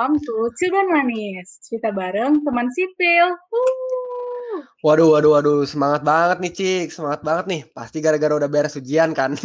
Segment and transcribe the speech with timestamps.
[0.00, 1.60] welcome to Manis.
[1.60, 3.36] Cerita bareng teman sipil.
[3.36, 4.64] Uh.
[4.80, 5.60] Waduh, waduh, waduh.
[5.68, 6.88] Semangat banget nih, Cik.
[6.88, 7.60] Semangat banget nih.
[7.76, 9.36] Pasti gara-gara udah beres ujian kan?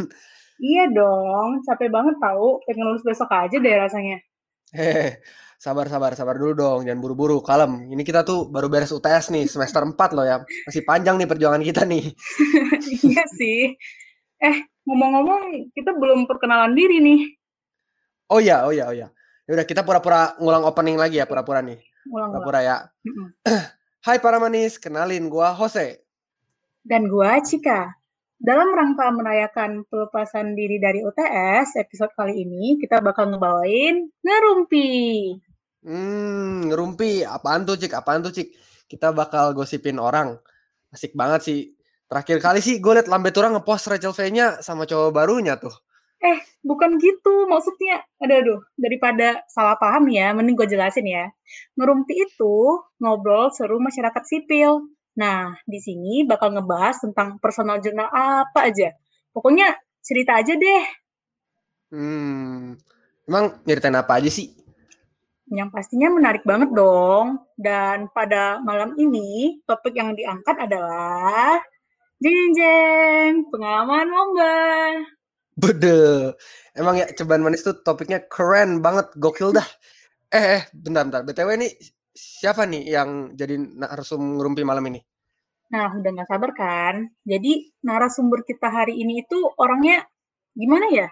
[0.56, 1.60] Iya dong.
[1.68, 2.64] Capek banget tahu.
[2.64, 4.24] Pengen lulus besok aja deh rasanya.
[4.72, 5.20] Hehehe.
[5.60, 6.80] Sabar, sabar, sabar dulu dong.
[6.88, 7.44] Jangan buru-buru.
[7.44, 7.92] Kalem.
[7.92, 9.52] Ini kita tuh baru beres UTS nih.
[9.52, 10.40] Semester 4 loh ya.
[10.40, 12.16] Masih panjang nih perjuangan kita nih.
[13.12, 13.76] iya sih.
[14.40, 17.20] Eh, ngomong-ngomong, kita belum perkenalan diri nih.
[18.32, 19.12] Oh iya, oh iya, oh iya.
[19.46, 21.78] Ya udah kita pura-pura ngulang opening lagi ya, pura-pura nih.
[22.10, 22.78] Pura-pura ya.
[24.06, 26.02] Hai para manis, kenalin gua Jose.
[26.82, 27.94] Dan gua Cika.
[28.42, 34.90] Dalam rangka merayakan pelepasan diri dari UTS, episode kali ini kita bakal ngebawain ngerumpi.
[35.86, 37.22] Hmm, ngerumpi.
[37.22, 37.94] Apaan tuh, Cik?
[37.94, 38.50] Apaan tuh, Cik?
[38.90, 40.42] Kita bakal gosipin orang.
[40.90, 41.60] Asik banget sih.
[42.10, 45.74] Terakhir kali sih gue liat Lambe Turang ngepost Rachel V-nya sama cowok barunya tuh.
[46.26, 48.02] Eh, bukan gitu maksudnya.
[48.18, 51.30] Aduh, aduh, daripada salah paham ya, mending gue jelasin ya.
[51.78, 54.90] Ngerumpi itu ngobrol seru masyarakat sipil.
[55.14, 58.98] Nah, di sini bakal ngebahas tentang personal jurnal apa aja.
[59.30, 60.84] Pokoknya cerita aja deh.
[61.94, 62.74] Hmm,
[63.30, 64.50] emang nyeritain apa aja sih?
[65.46, 67.46] Yang pastinya menarik banget dong.
[67.54, 71.62] Dan pada malam ini, topik yang diangkat adalah
[72.16, 74.56] Jeng jeng, pengalaman lomba.
[75.56, 76.36] Bede.
[76.76, 79.68] Emang ya cobaan manis tuh topiknya keren banget, gokil dah.
[80.36, 81.22] Eh, eh bentar, bentar.
[81.24, 81.68] BTW ini
[82.12, 85.00] siapa nih yang jadi narasumber ngerumpi malam ini?
[85.72, 86.96] Nah, udah gak sabar kan?
[87.24, 90.04] Jadi narasumber kita hari ini itu orangnya
[90.54, 91.08] gimana ya?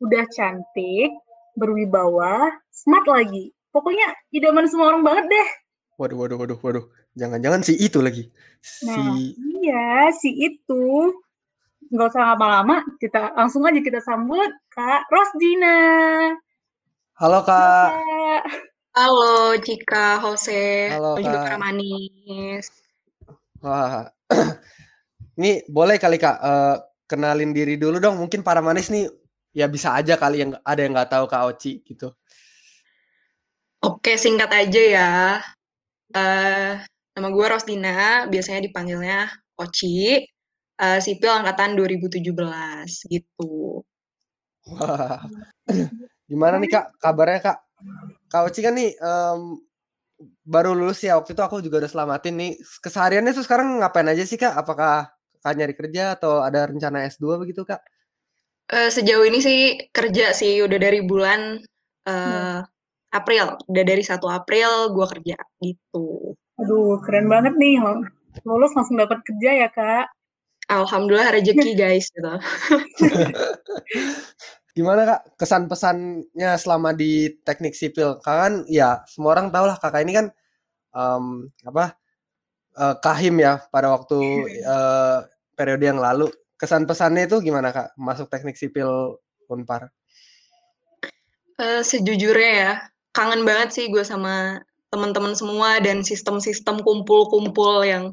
[0.00, 1.12] Udah cantik,
[1.56, 3.52] berwibawa, smart lagi.
[3.72, 5.48] Pokoknya idaman semua orang banget deh.
[5.96, 6.84] Waduh, waduh, waduh, waduh.
[7.16, 8.28] Jangan-jangan si itu lagi.
[8.60, 8.84] Si...
[8.88, 9.16] Nah,
[9.60, 11.12] iya, si itu
[11.90, 15.78] nggak usah lama-lama, kita langsung aja kita sambut Kak Rosdina.
[17.16, 17.88] Halo Kak.
[17.94, 18.38] Halo,
[18.96, 19.32] Halo
[19.62, 21.22] Cika, Jose, Halo, Kak.
[21.22, 22.66] juga Kak Manis.
[23.62, 24.10] Wah,
[25.38, 26.76] ini boleh kali Kak uh,
[27.06, 28.18] kenalin diri dulu dong.
[28.18, 29.06] Mungkin para manis nih
[29.56, 32.12] ya bisa aja kali yang ada yang nggak tahu Kak Oci gitu.
[33.86, 35.10] Oke, singkat aja ya.
[36.10, 36.82] Uh,
[37.14, 40.26] nama gue Rosdina, biasanya dipanggilnya Oci
[40.80, 42.22] uh, sipil angkatan 2017
[43.10, 43.82] gitu.
[44.72, 45.22] Wah.
[46.30, 47.58] Gimana nih Kak kabarnya Kak?
[48.26, 49.62] Kak Oci kan nih um,
[50.42, 52.52] baru lulus ya waktu itu aku juga udah selamatin nih.
[52.82, 54.58] Kesehariannya tuh sekarang ngapain aja sih Kak?
[54.58, 55.06] Apakah
[55.40, 57.80] Kak nyari kerja atau ada rencana S2 begitu Kak?
[58.66, 61.62] Uh, sejauh ini sih kerja sih udah dari bulan
[62.10, 62.58] uh,
[63.14, 63.54] April.
[63.70, 66.34] Udah dari 1 April gue kerja gitu.
[66.58, 67.78] Aduh, keren banget nih.
[68.42, 70.15] Lulus langsung dapat kerja ya, Kak.
[70.66, 72.26] Alhamdulillah rezeki guys gitu.
[74.76, 78.20] Gimana kak kesan pesannya selama di teknik sipil?
[78.20, 80.26] Kak kan ya semua orang tahu lah kakak ini kan
[80.92, 81.96] um, apa
[82.76, 84.18] uh, kahim ya pada waktu
[84.66, 85.24] uh,
[85.56, 86.28] periode yang lalu.
[86.56, 89.88] Kesan pesannya itu gimana kak masuk teknik sipil Unpar?
[91.56, 92.72] Uh, sejujurnya ya
[93.16, 94.60] kangen banget sih gue sama
[94.92, 98.12] teman-teman semua dan sistem-sistem kumpul-kumpul yang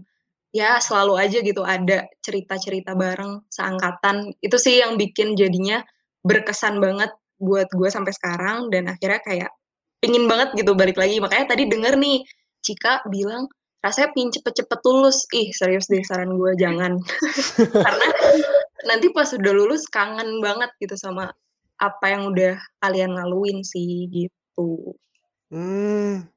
[0.53, 4.37] ya selalu aja gitu ada cerita-cerita bareng seangkatan.
[4.39, 5.81] Itu sih yang bikin jadinya
[6.21, 7.09] berkesan banget
[7.41, 9.51] buat gue sampai sekarang dan akhirnya kayak
[9.99, 11.17] pingin banget gitu balik lagi.
[11.17, 12.21] Makanya tadi denger nih
[12.63, 13.49] Cika bilang
[13.83, 17.01] rasanya pingin cepet-cepet lulus ih serius deh saran gue jangan.
[17.85, 18.07] Karena
[18.87, 21.33] nanti pas udah lulus kangen banget gitu sama
[21.81, 24.95] apa yang udah kalian laluin sih gitu.
[25.51, 26.29] Hmm.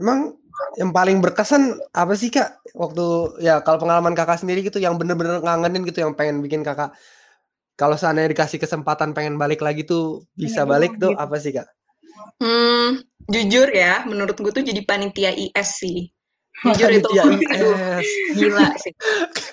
[0.00, 0.41] Emang
[0.80, 5.40] yang paling berkesan apa sih kak waktu ya kalau pengalaman kakak sendiri gitu yang bener-bener
[5.40, 6.92] ngangenin gitu yang pengen bikin kakak
[7.82, 11.66] kalau seandainya dikasih kesempatan pengen balik lagi tuh bisa balik tuh apa sih kak?
[12.38, 16.06] Hmm, jujur ya, menurut gue tuh jadi panitia IS sih.
[16.62, 17.98] Jujur itu, aduh,
[18.38, 18.92] gila sih,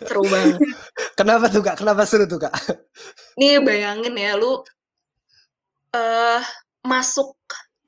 [0.04, 0.62] seru banget.
[1.18, 1.80] Kenapa tuh kak?
[1.80, 2.54] Kenapa seru tuh kak?
[3.40, 4.62] Nih bayangin ya, lu
[5.96, 6.42] uh,
[6.84, 7.34] masuk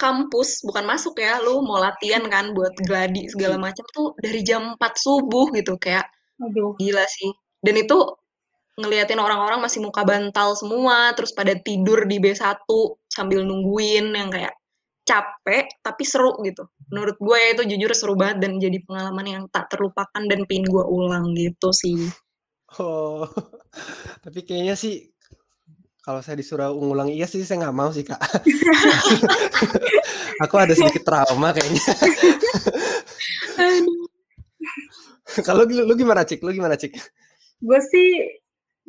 [0.01, 4.73] kampus bukan masuk ya lu mau latihan kan buat gladi segala macam tuh dari jam
[4.73, 6.09] 4 subuh gitu kayak
[6.41, 6.73] Aduh.
[6.81, 7.29] gila sih.
[7.61, 7.97] Dan itu
[8.81, 12.65] ngeliatin orang-orang masih muka bantal semua terus pada tidur di B1
[13.05, 14.57] sambil nungguin yang kayak
[15.05, 16.65] capek tapi seru gitu.
[16.89, 20.65] Menurut gue ya itu jujur seru banget dan jadi pengalaman yang tak terlupakan dan pin
[20.65, 22.09] gue ulang gitu sih.
[22.81, 23.27] Oh
[24.25, 25.10] tapi kayaknya sih
[26.01, 28.17] kalau saya disuruh ngulang iya sih saya nggak mau sih kak.
[30.43, 31.81] Aku ada sedikit trauma kayaknya.
[35.47, 36.43] Kalau lu, lu gimana cik?
[36.43, 36.91] Lu gimana cik?
[37.63, 38.19] Gue sih,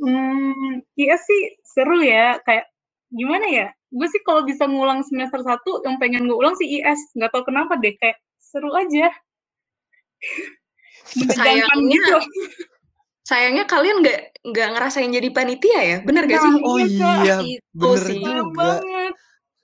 [0.01, 2.35] hmm, iya sih seru ya.
[2.43, 2.67] Kayak
[3.15, 3.71] gimana ya?
[3.93, 7.77] gue sih kalau bisa ngulang semester satu yang pengen ngulang sih IS nggak tahu kenapa
[7.77, 9.13] deh kayak seru aja
[11.37, 12.17] sayangnya gitu.
[13.33, 17.41] Sayangnya kalian nggak nggak ngerasain jadi panitia ya bener gak sih oh iya
[17.73, 19.17] bener sih juga banget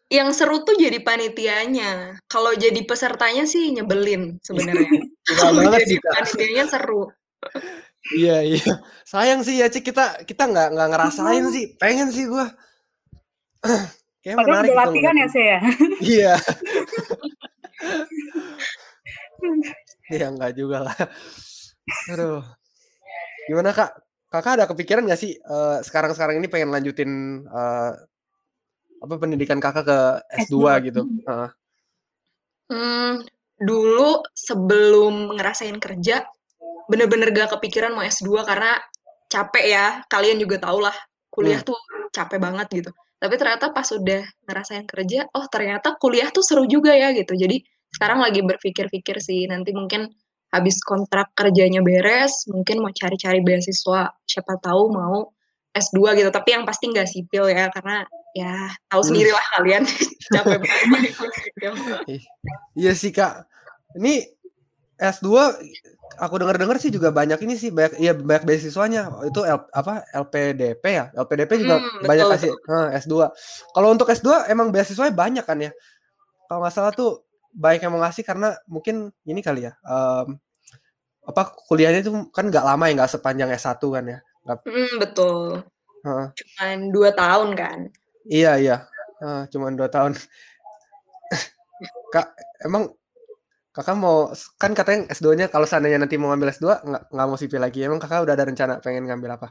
[0.09, 2.17] yang seru tuh jadi panitianya.
[2.33, 4.89] Kalau jadi pesertanya sih nyebelin sebenarnya.
[5.41, 7.13] Kalau jadi panitianya seru.
[8.17, 8.81] iya iya.
[9.05, 11.77] Sayang sih ya Cik kita kita nggak nggak ngerasain sih.
[11.77, 12.49] Pengen sih gua.
[14.25, 15.59] Kayak Padahal menarik udah latihan ya saya.
[16.09, 16.35] Iya.
[20.11, 20.97] Iya enggak juga lah.
[22.11, 22.43] Aduh.
[23.49, 23.91] Gimana Kak?
[24.29, 27.97] Kakak ada kepikiran nggak sih uh, sekarang-sekarang ini pengen lanjutin uh,
[29.01, 29.99] apa pendidikan kakak ke
[30.45, 30.87] S2, S2.
[30.93, 31.03] gitu?
[31.25, 31.49] Uh.
[32.69, 33.25] Hmm,
[33.57, 36.29] dulu sebelum ngerasain kerja,
[36.93, 38.77] bener-bener gak kepikiran mau S2 karena
[39.33, 39.87] capek ya.
[40.13, 40.93] Kalian juga tau lah,
[41.33, 41.69] kuliah hmm.
[41.73, 41.79] tuh
[42.13, 42.91] capek banget gitu.
[43.19, 47.35] Tapi ternyata pas udah ngerasain kerja, oh ternyata kuliah tuh seru juga ya gitu.
[47.35, 50.13] Jadi sekarang lagi berpikir-pikir sih, nanti mungkin
[50.49, 55.29] habis kontrak kerjanya beres, mungkin mau cari-cari beasiswa, siapa tahu mau
[55.77, 56.31] S2 gitu.
[56.33, 59.09] Tapi yang pasti nggak sipil ya, karena ya tahu hmm.
[59.13, 59.83] sendiri lah kalian
[60.35, 61.13] capek banget.
[62.77, 63.45] iya sih kak.
[63.97, 64.25] Ini
[64.99, 65.29] S2
[66.19, 70.83] aku dengar-dengar sih juga banyak ini sih banyak iya banyak beasiswanya itu L, apa LPDP
[70.83, 73.15] ya LPDP juga hmm, banyak betul, kasih Nah, S2
[73.71, 75.71] kalau untuk S2 emang beasiswanya banyak kan ya
[76.51, 77.28] kalau nggak salah tuh
[77.59, 80.39] baik yang mau ngasih karena mungkin ini kali ya um,
[81.29, 84.19] apa kuliahnya itu kan nggak lama ya nggak sepanjang S1 kan ya?
[84.49, 84.65] Gak...
[84.65, 85.61] hmm, betul.
[85.99, 86.31] Huh.
[86.33, 87.79] cuman dua tahun kan?
[88.25, 88.77] Iya iya.
[89.21, 90.17] Uh, cuman dua tahun.
[92.15, 92.33] Kak
[92.65, 92.97] emang
[93.77, 97.61] kakak mau kan katanya S2-nya kalau seandainya nanti mau ngambil S2 nggak nggak mau sipil
[97.61, 97.85] lagi.
[97.85, 99.49] Emang kakak udah ada rencana pengen ngambil apa?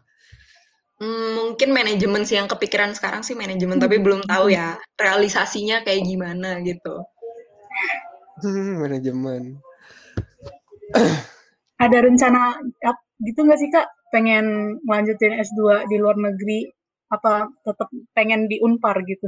[0.98, 6.10] Hmm, mungkin manajemen sih yang kepikiran sekarang sih manajemen tapi belum tahu ya realisasinya kayak
[6.10, 7.06] gimana gitu.
[7.06, 7.17] hmm,
[8.82, 9.58] manajemen.
[11.78, 12.58] Ada rencana
[13.24, 13.88] gitu nggak sih kak?
[14.14, 16.68] Pengen melanjutin S2 di luar negeri
[17.12, 19.28] apa tetap pengen di Unpar gitu?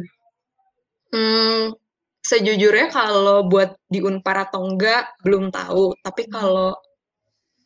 [1.10, 1.74] Hmm,
[2.20, 6.32] Sejujurnya kalau buat di Unpar atau enggak belum tahu, tapi hmm.
[6.36, 6.76] kalau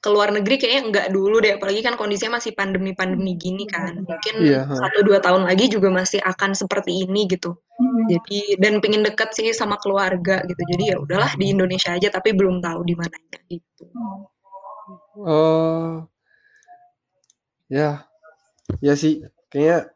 [0.03, 4.03] ke luar negeri kayaknya enggak dulu deh, apalagi kan kondisinya masih pandemi-pandemi gini kan.
[4.03, 7.55] Mungkin iya, satu dua tahun lagi juga masih akan seperti ini gitu.
[7.79, 8.11] Hmm.
[8.11, 10.59] Jadi dan pengen deket sih sama keluarga gitu.
[10.59, 13.83] Jadi ya udahlah di Indonesia aja, tapi belum tahu di mananya gitu.
[15.23, 16.03] Oh,
[17.71, 18.03] ya,
[18.83, 19.23] ya sih.
[19.47, 19.87] Kayaknya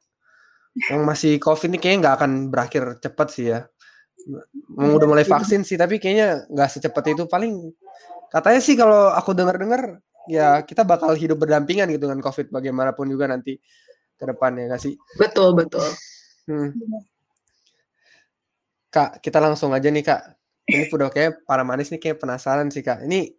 [0.88, 3.68] yang masih COVID ini kayaknya nggak akan berakhir cepat sih ya.
[4.72, 7.28] Mau udah mulai vaksin sih, tapi kayaknya nggak secepat itu.
[7.28, 7.76] Paling
[8.34, 13.32] katanya sih kalau aku dengar-dengar ya kita bakal hidup berdampingan gitu dengan COVID bagaimanapun juga
[13.32, 13.56] nanti
[14.18, 14.94] ke depannya nggak sih?
[15.16, 15.88] Betul betul.
[16.48, 16.72] Hmm.
[18.88, 20.22] Kak, kita langsung aja nih kak.
[20.68, 23.04] Ini udah kayak para manis nih kayak penasaran sih kak.
[23.04, 23.30] Ini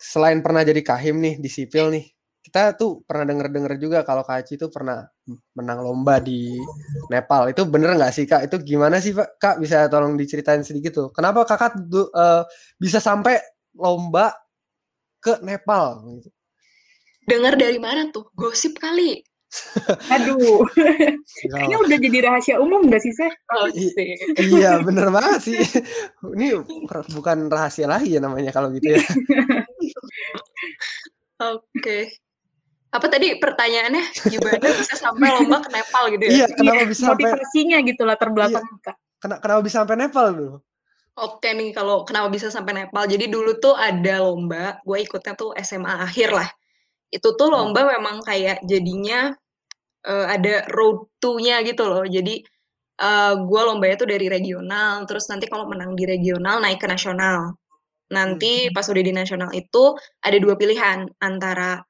[0.00, 2.08] selain pernah jadi kahim nih di sipil nih,
[2.40, 5.04] kita tuh pernah denger-denger juga kalau Kak Aci tuh pernah
[5.52, 6.56] menang lomba di
[7.12, 7.52] Nepal.
[7.52, 8.48] Itu bener nggak sih Kak?
[8.48, 9.36] Itu gimana sih Pak?
[9.36, 11.08] Kak bisa tolong diceritain sedikit tuh.
[11.12, 12.42] Kenapa Kakak uh,
[12.80, 13.36] bisa sampai
[13.74, 14.34] lomba
[15.20, 16.02] ke Nepal?
[17.28, 18.26] Dengar dari mana tuh?
[18.34, 19.22] Gosip kali.
[20.14, 20.62] Aduh,
[21.50, 23.30] kayaknya udah jadi rahasia umum gak sih, Seh?
[23.50, 23.66] Oh,
[24.38, 25.58] iya, bener banget sih.
[26.22, 26.62] Ini
[27.10, 29.02] bukan rahasia lagi ya namanya kalau gitu ya.
[31.50, 31.66] Oke.
[31.82, 32.02] Okay.
[32.90, 36.30] Apa tadi pertanyaannya gimana bisa sampai lomba ke Nepal gitu ya?
[36.30, 38.92] Iya, kenapa bisa sampai motivasinya gitu latar belakang iya.
[39.20, 40.56] Kenapa, kenapa bisa sampai Nepal dulu?
[41.20, 43.04] Oke nih kalau kenapa bisa sampai Nepal.
[43.04, 46.48] Jadi dulu tuh ada lomba, gue ikutnya tuh SMA akhir lah.
[47.12, 47.56] Itu tuh hmm.
[47.60, 47.90] lomba hmm.
[48.00, 49.36] memang kayak jadinya
[50.08, 52.08] uh, ada road to-nya gitu loh.
[52.08, 52.40] Jadi
[53.04, 57.52] uh, gue lombanya tuh dari regional, terus nanti kalau menang di regional naik ke nasional.
[58.08, 58.72] Nanti hmm.
[58.72, 59.92] pas udah di nasional itu
[60.24, 61.84] ada dua pilihan antara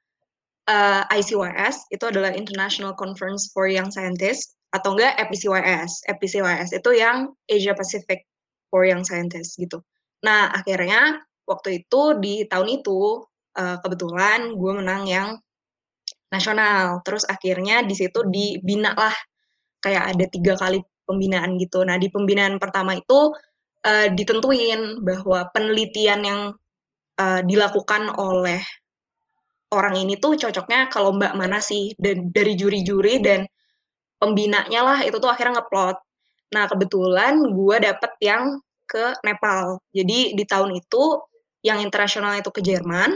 [0.69, 6.07] uh, eh, ICYS itu adalah International Conference for Young Scientists atau enggak EPCYS.
[6.11, 8.30] EPCYS itu yang Asia Pacific
[8.71, 9.83] for Young Scientists gitu.
[10.25, 13.27] Nah, akhirnya waktu itu di tahun itu
[13.59, 15.29] uh, kebetulan gue menang yang
[16.31, 17.03] nasional.
[17.03, 19.15] Terus akhirnya di situ dibina lah
[19.83, 21.83] kayak ada tiga kali pembinaan gitu.
[21.83, 23.35] Nah, di pembinaan pertama itu
[23.85, 26.41] uh, ditentuin bahwa penelitian yang
[27.19, 28.63] uh, dilakukan oleh
[29.71, 33.47] orang ini tuh cocoknya kalau mbak mana sih dan dari juri-juri dan
[34.19, 35.97] pembinanya lah itu tuh akhirnya ngeplot.
[36.51, 38.59] Nah kebetulan gue dapet yang
[38.91, 39.79] ke Nepal.
[39.95, 41.23] Jadi di tahun itu
[41.63, 43.15] yang internasional itu ke Jerman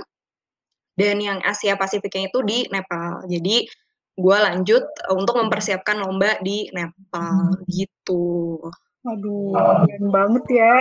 [0.94, 3.26] dan yang Asia Pasifiknya itu di Nepal.
[3.26, 3.66] Jadi
[4.14, 8.62] gue lanjut untuk mempersiapkan lomba di Nepal gitu.
[9.04, 10.74] Aduh, keren banget ya.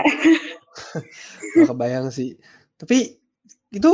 [1.57, 2.37] Gak kebayang sih.
[2.77, 3.17] Tapi
[3.73, 3.91] itu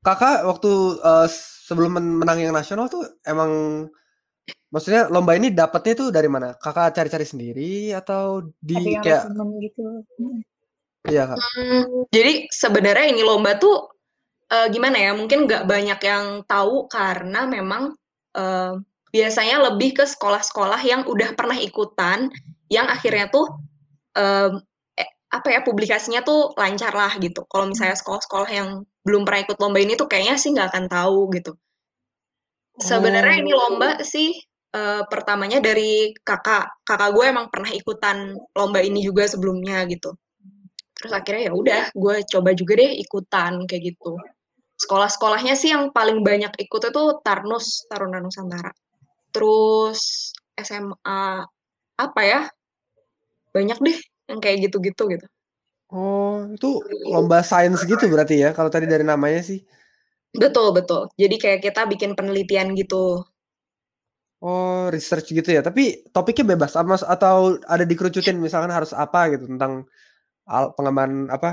[0.00, 0.72] kakak waktu
[1.04, 1.28] uh,
[1.68, 3.84] sebelum menang yang nasional tuh emang
[4.68, 6.54] maksudnya lomba ini dapatnya tuh dari mana?
[6.56, 10.04] Kakak cari-cari sendiri atau di kayak gitu?
[11.08, 11.38] Iya kak.
[11.38, 13.88] Hmm, jadi sebenarnya ini lomba tuh
[14.52, 15.12] uh, gimana ya?
[15.16, 17.96] Mungkin nggak banyak yang tahu karena memang
[18.36, 18.74] uh,
[19.08, 22.28] biasanya lebih ke sekolah-sekolah yang udah pernah ikutan,
[22.68, 23.48] yang akhirnya tuh
[24.18, 24.60] um,
[25.00, 27.48] eh, apa ya publikasinya tuh lancar lah gitu.
[27.48, 28.02] Kalau misalnya hmm.
[28.04, 28.68] sekolah-sekolah yang
[29.06, 31.56] belum pernah ikut lomba ini tuh kayaknya sih nggak akan tahu gitu.
[32.78, 33.42] Sebenarnya oh.
[33.42, 34.38] ini lomba sih
[34.74, 36.86] uh, pertamanya dari kakak.
[36.86, 40.14] Kakak gue emang pernah ikutan lomba ini juga sebelumnya gitu.
[40.98, 44.18] Terus akhirnya ya udah, gue coba juga deh ikutan kayak gitu.
[44.78, 48.70] Sekolah-sekolahnya sih yang paling banyak ikut itu Tarnus, Taruna Nusantara.
[49.30, 51.46] Terus SMA
[51.98, 52.46] apa ya?
[53.54, 53.98] Banyak deh
[54.30, 55.26] yang kayak gitu-gitu gitu.
[55.88, 59.64] Oh, itu lomba sains gitu berarti ya kalau tadi dari namanya sih?
[60.36, 61.08] Betul, betul.
[61.16, 63.24] Jadi kayak kita bikin penelitian gitu.
[64.38, 65.64] Oh, research gitu ya.
[65.64, 69.88] Tapi topiknya bebas sama atau ada dikerucutin misalkan harus apa gitu tentang
[70.48, 71.50] pengembangan apa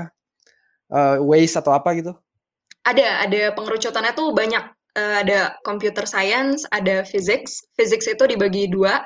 [0.92, 2.12] uh, waste atau apa gitu?
[2.86, 4.64] Ada, ada pengerucutannya tuh banyak.
[4.96, 7.60] Uh, ada computer science, ada physics.
[7.76, 9.04] Physics itu dibagi dua,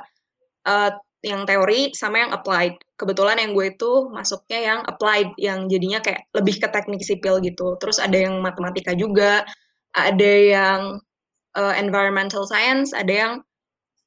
[0.69, 2.81] uh, yang teori sama yang applied.
[2.97, 7.77] Kebetulan yang gue itu masuknya yang applied, yang jadinya kayak lebih ke teknik sipil gitu.
[7.81, 9.45] Terus ada yang matematika juga,
[9.93, 10.81] ada yang
[11.57, 13.33] uh, environmental science, ada yang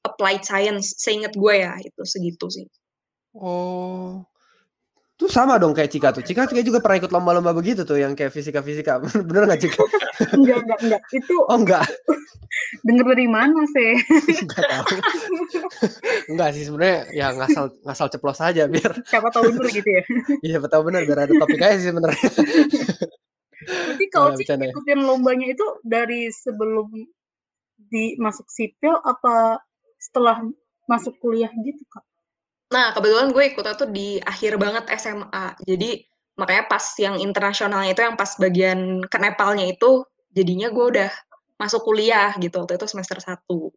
[0.06, 0.98] applied science.
[0.98, 2.66] Seingat gue ya, itu segitu sih.
[3.34, 4.26] Oh,
[5.24, 6.20] itu sama dong kayak Cika tuh.
[6.20, 9.00] Cika, Cika juga pernah ikut lomba-lomba begitu tuh yang kayak fisika-fisika.
[9.32, 9.80] Bener gak Cika?
[10.36, 11.02] enggak, enggak, enggak.
[11.16, 11.88] Itu Oh, enggak.
[12.86, 13.92] Dengar dari mana sih?
[14.44, 14.86] enggak tahu.
[16.36, 20.04] enggak sih sebenarnya ya ngasal ngasal ceplos aja biar siapa tahu bener gitu ya.
[20.44, 22.30] Iya, tahu bener biar ada topik aja sih sebenarnya.
[23.64, 24.76] Tapi kalau Cika ya.
[24.76, 26.92] ikutin lombanya itu dari sebelum
[27.80, 29.64] di masuk sipil apa
[29.96, 30.44] setelah
[30.84, 32.04] masuk kuliah gitu, Kak?
[32.72, 35.60] Nah, kebetulan gue ikutnya tuh di akhir banget SMA.
[35.66, 41.12] Jadi makanya pas yang internasionalnya itu yang pas bagian ke Nepalnya itu jadinya gue udah
[41.62, 43.40] masuk kuliah gitu waktu itu semester 1.
[43.54, 43.72] Oh,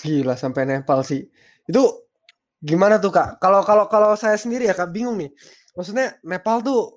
[0.00, 1.26] Gila sampai Nepal sih.
[1.66, 2.06] Itu
[2.62, 3.42] gimana tuh Kak?
[3.42, 5.30] Kalau kalau kalau saya sendiri ya Kak bingung nih.
[5.74, 6.94] Maksudnya Nepal tuh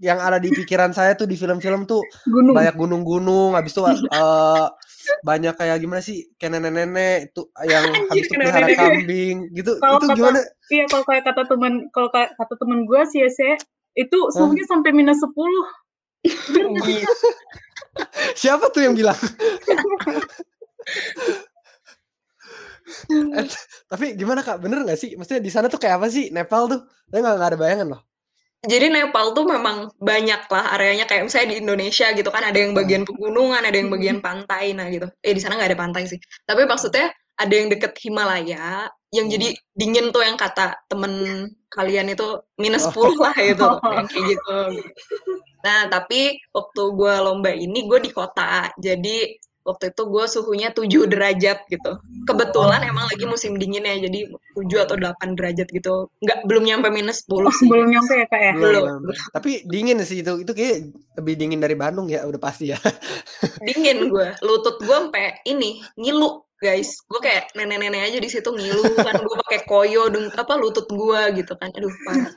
[0.00, 2.52] yang ada di pikiran saya tuh di film-film tuh gunung.
[2.52, 4.68] banyak gunung-gunung habis itu uh,
[5.28, 9.72] banyak kayak gimana sih kayak nenek-nenek itu yang Anjir, habis itu pelihara kambing gitu.
[9.80, 10.40] Kalo itu kata, gimana?
[10.68, 13.56] iya kalau kayak kata teman kalau kayak kata teman gue sih ya saya
[13.96, 14.70] itu suhunya huh?
[14.76, 15.66] sampai minus sepuluh.
[18.40, 19.16] Siapa tuh yang bilang?
[23.10, 23.50] Eh,
[23.90, 24.62] tapi gimana kak?
[24.62, 25.18] Bener nggak sih?
[25.18, 26.30] Maksudnya di sana tuh kayak apa sih?
[26.30, 26.86] Nepal tuh?
[27.10, 28.02] Saya nggak ada bayangan loh
[28.66, 32.74] jadi Nepal tuh memang banyak lah areanya kayak misalnya di Indonesia gitu kan ada yang
[32.74, 32.80] hmm.
[32.82, 35.06] bagian pegunungan, ada yang bagian pantai, nah gitu.
[35.22, 36.18] Eh di sana nggak ada pantai sih.
[36.42, 39.62] Tapi maksudnya ada yang deket Himalaya, yang jadi hmm.
[39.78, 44.58] dingin tuh yang kata temen kalian itu minus 10 lah gitu, yang kayak gitu.
[45.62, 51.10] Nah tapi waktu gue lomba ini gue di kota, jadi waktu itu gue suhunya 7
[51.10, 51.92] derajat gitu.
[52.24, 56.06] Kebetulan emang lagi musim dingin ya, jadi 7 atau 8 derajat gitu.
[56.22, 57.66] Nggak, belum nyampe minus 10 sih.
[57.66, 58.52] belum nyampe ya kak ya?
[58.54, 58.84] Belum.
[59.02, 59.16] belum.
[59.34, 60.32] Tapi dingin sih itu.
[60.46, 62.78] Itu kayak lebih dingin dari Bandung ya, udah pasti ya.
[63.66, 64.28] dingin gue.
[64.46, 67.02] Lutut gue sampai ini, ngilu guys.
[67.10, 69.18] Gue kayak nenek-nenek aja di situ ngilu kan.
[69.18, 71.74] gue pakai koyo, apa lutut gue gitu kan.
[71.74, 72.30] Aduh, parah.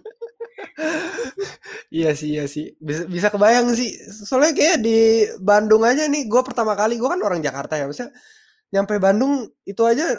[2.00, 2.74] Iya sih, iya sih.
[2.80, 3.90] Bisa, bisa kebayang sih.
[4.12, 8.12] Soalnya kayak di Bandung aja nih, gue pertama kali, gue kan orang Jakarta ya, maksudnya
[8.70, 10.14] nyampe Bandung itu aja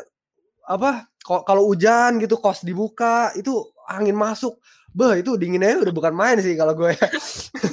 [0.66, 3.54] apa kalau hujan gitu kos dibuka itu
[3.86, 4.58] angin masuk
[4.90, 7.08] Beh, itu dinginnya udah bukan main sih kalau gue ya.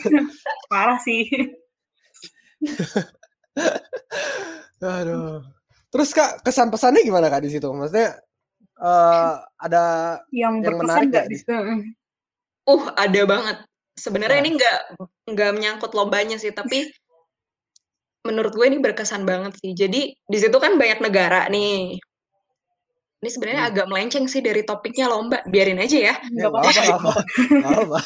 [0.72, 1.26] Parah sih.
[4.86, 5.42] Aduh.
[5.90, 7.66] Terus Kak, kesan pesannya gimana Kak di situ?
[7.74, 8.22] Maksudnya
[8.78, 9.86] uh, ada
[10.30, 11.54] yang, yang menarik gak di situ?
[12.68, 13.58] Uh, ada banget.
[13.96, 14.78] Sebenarnya ini nggak
[15.32, 16.86] nggak menyangkut lombanya sih, tapi
[18.28, 19.72] menurut gue ini berkesan banget sih.
[19.72, 21.96] Jadi di situ kan banyak negara nih.
[23.18, 23.72] Ini sebenarnya hmm.
[23.74, 25.42] agak melenceng sih dari topiknya lomba.
[25.48, 26.16] Biarin aja ya.
[26.22, 28.00] Gak apa-apa.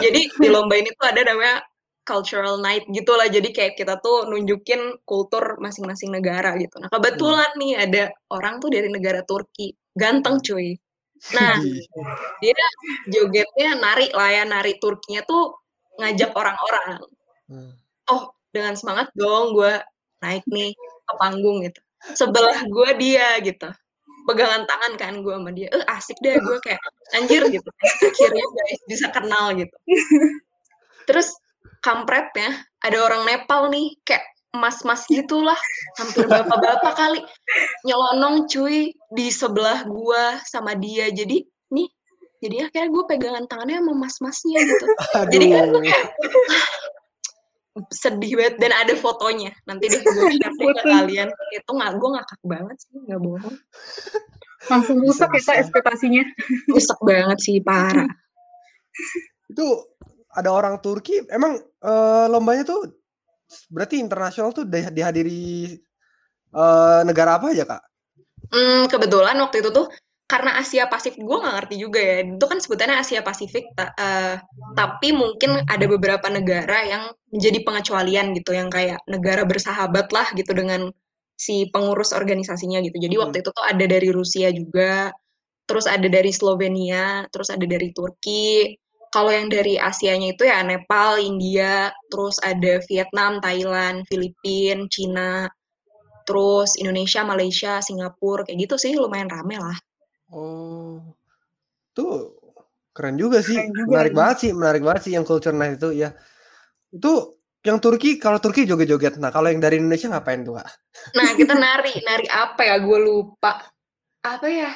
[0.00, 1.60] Jadi di lomba ini tuh ada namanya
[2.06, 3.28] cultural night gitu lah.
[3.28, 6.80] Jadi kayak kita tuh nunjukin kultur masing-masing negara gitu.
[6.80, 7.60] Nah kebetulan hmm.
[7.60, 8.02] nih ada
[8.32, 9.74] orang tuh dari negara Turki.
[9.92, 10.78] Ganteng cuy.
[11.32, 11.56] Nah,
[12.44, 12.66] dia
[13.08, 15.56] jogetnya nari lah ya, nari Turkinya tuh
[15.96, 17.00] ngajak orang-orang.
[17.48, 17.72] Hmm.
[18.12, 19.80] Oh, dengan semangat dong gue
[20.20, 20.76] naik nih.
[21.04, 23.68] ke panggung gitu sebelah gue dia gitu
[24.28, 26.80] pegangan tangan kan gue sama dia eh asik deh gue kayak
[27.16, 29.76] anjir gitu akhirnya guys bisa kenal gitu
[31.08, 31.32] terus
[31.80, 35.58] kampretnya ada orang Nepal nih kayak mas-mas gitulah.
[35.98, 37.20] Hampir bapak-bapak kali.
[37.82, 41.10] Nyelonong cuy di sebelah gua sama dia.
[41.10, 41.42] Jadi
[41.74, 41.88] nih
[42.44, 44.86] jadi akhirnya gue pegangan tangannya sama mas-masnya gitu.
[45.16, 45.30] Aduh.
[45.32, 46.04] jadi kan gue kayak
[47.90, 48.54] sedih banget.
[48.60, 49.50] Dan ada fotonya.
[49.64, 51.28] Nanti deh gue share ke kalian.
[51.56, 53.00] Itu nggak gue ngakak banget sih.
[53.08, 53.56] Nggak bohong.
[54.68, 55.50] Langsung rusak ya Bisa-bisa.
[55.52, 56.24] kak ekspektasinya.
[56.68, 58.08] rusak banget sih parah.
[59.48, 59.88] Itu
[60.28, 61.24] ada orang Turki.
[61.32, 63.03] Emang eh, lombanya tuh
[63.68, 65.42] berarti internasional tuh di- dihadiri
[66.54, 67.82] eh, negara apa aja kak?
[68.52, 69.86] Hmm, kebetulan waktu itu tuh
[70.24, 72.16] karena Asia Pasifik gue nggak ngerti juga ya.
[72.24, 74.36] Itu kan sebutannya Asia Pasifik ta- eh,
[74.78, 77.02] tapi mungkin ada beberapa negara yang
[77.34, 80.88] menjadi pengecualian gitu yang kayak negara bersahabat lah gitu dengan
[81.34, 82.96] si pengurus organisasinya gitu.
[82.96, 85.10] Jadi waktu itu tuh ada dari Rusia juga
[85.64, 88.76] terus ada dari Slovenia terus ada dari Turki
[89.14, 95.46] kalau yang dari Asianya itu ya Nepal India terus ada Vietnam Thailand Filipina Cina
[96.24, 99.76] terus Indonesia, Malaysia, Singapura kayak gitu sih lumayan rame lah.
[100.32, 100.98] Oh,
[101.92, 102.32] tuh
[102.96, 104.18] keren juga sih, Keren juga menarik ini.
[104.18, 106.16] banget sih, menarik banget sih yang culture night itu ya.
[106.90, 109.20] Itu yang Turki, kalau Turki joget-joget.
[109.20, 110.68] Nah, kalau yang dari Indonesia ngapain tuh kak?
[111.16, 112.76] Nah kita nari, nari apa ya?
[112.80, 113.60] Gue lupa.
[114.24, 114.70] Apa ya?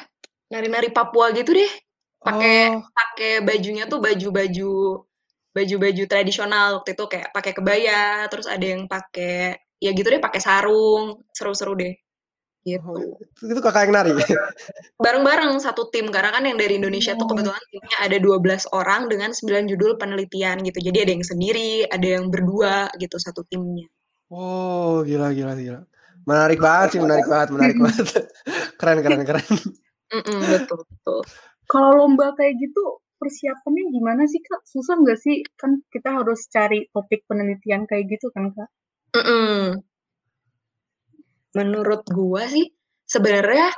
[0.49, 1.69] Nari-nari Papua gitu deh.
[2.19, 4.71] Pakai Oh, pakai bajunya tuh baju-baju
[5.49, 10.41] baju-baju tradisional waktu itu kayak pakai kebaya, terus ada yang pakai ya gitu deh pakai
[10.43, 11.93] sarung, seru-seru deh.
[12.67, 12.83] Gitu.
[12.83, 14.11] oh, itu, itu kakak yang nari.
[15.03, 17.31] Bareng-bareng satu tim karena kan yang dari Indonesia tuh Oh.
[17.31, 20.79] kebetulan timnya ada 12 orang dengan 9 judul penelitian gitu.
[20.91, 23.87] Jadi ada yang sendiri, ada yang berdua gitu satu timnya.
[24.29, 25.81] Oh, gila, gila, gila.
[26.27, 28.05] Menarik banget sih, menarik banget, menarik banget.
[28.77, 29.47] Keren, keren, keren.
[30.09, 31.21] Mm-mm, betul betul.
[31.69, 34.65] Kalau lomba kayak gitu persiapannya gimana sih kak?
[34.65, 35.45] Susah nggak sih?
[35.53, 38.69] Kan kita harus cari topik penelitian kayak gitu kan kak?
[39.13, 39.77] Mm-mm.
[41.53, 42.73] Menurut gua sih
[43.05, 43.69] sebenarnya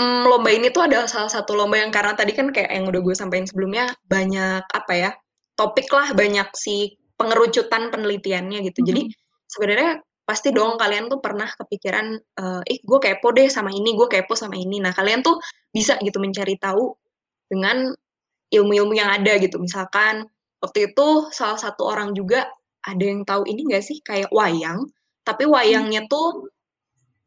[0.00, 3.00] mm, lomba ini tuh adalah salah satu lomba yang karena tadi kan kayak yang udah
[3.00, 5.10] gue sampaikan sebelumnya banyak apa ya
[5.56, 8.88] topik lah banyak si pengerucutan penelitiannya gitu.
[8.88, 9.10] Jadi
[9.50, 12.16] sebenarnya pasti dong kalian tuh pernah kepikiran
[12.64, 14.80] eh gue kepo deh sama ini, gue kepo sama ini.
[14.80, 15.36] Nah kalian tuh
[15.72, 17.07] bisa gitu mencari tahu
[17.48, 17.92] dengan
[18.52, 19.60] ilmu-ilmu yang ada gitu.
[19.60, 20.24] Misalkan
[20.60, 22.48] waktu itu salah satu orang juga
[22.84, 24.88] ada yang tahu ini nggak sih kayak wayang,
[25.26, 26.48] tapi wayangnya tuh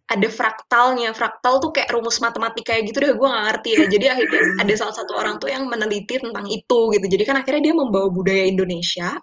[0.09, 1.13] ada fraktalnya.
[1.13, 3.83] Fraktal tuh kayak rumus matematika kayak gitu deh, gue nggak ngerti ya.
[3.87, 7.05] Jadi akhirnya ada salah satu orang tuh yang meneliti tentang itu gitu.
[7.05, 9.15] Jadi kan akhirnya dia membawa budaya Indonesia,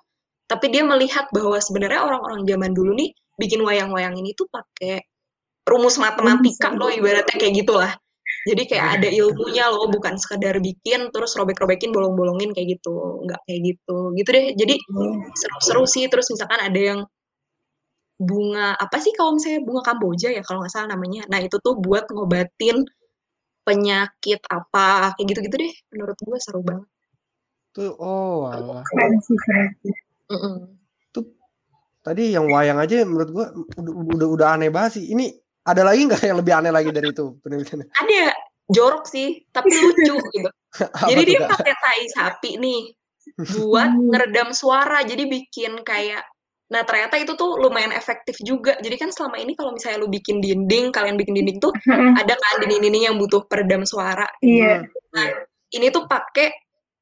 [0.49, 5.05] tapi dia melihat bahwa sebenarnya orang-orang zaman dulu nih bikin wayang-wayang ini tuh pakai
[5.69, 7.93] rumus matematika loh ibaratnya kayak gitulah.
[8.49, 13.61] Jadi kayak ada ilmunya loh, bukan sekedar bikin terus robek-robekin bolong-bolongin kayak gitu, nggak kayak
[13.77, 13.99] gitu.
[14.17, 14.47] Gitu deh.
[14.57, 14.75] Jadi
[15.37, 16.05] seru-seru sih.
[16.09, 17.01] Terus misalkan ada yang
[18.19, 21.29] bunga apa sih kalau misalnya bunga kamboja ya kalau nggak salah namanya.
[21.29, 22.89] Nah itu tuh buat ngobatin
[23.69, 25.75] penyakit apa kayak gitu-gitu deh.
[25.93, 26.89] Menurut gue seru banget.
[27.77, 28.81] Tuh, oh, alah.
[29.23, 29.37] Sih.
[30.33, 30.81] Mm-mm.
[31.99, 35.13] Tadi yang wayang aja menurut gua udah, udah, udah aneh banget sih.
[35.13, 35.29] Ini
[35.69, 37.87] ada lagi nggak yang lebih aneh lagi dari itu penelitiannya?
[37.93, 38.33] Ada
[38.73, 40.51] jorok sih, tapi lucu gitu.
[41.13, 42.83] Jadi dia pakai tai sapi nih
[43.61, 45.05] buat ngeredam suara.
[45.05, 46.25] Jadi bikin kayak
[46.69, 48.77] Nah, ternyata itu tuh lumayan efektif juga.
[48.85, 52.61] Jadi kan selama ini kalau misalnya lu bikin dinding, kalian bikin dinding tuh ada kan
[52.61, 54.29] dinding-dinding yang butuh peredam suara.
[54.45, 54.85] Iya.
[55.17, 55.27] Nah,
[55.73, 56.53] ini tuh pakai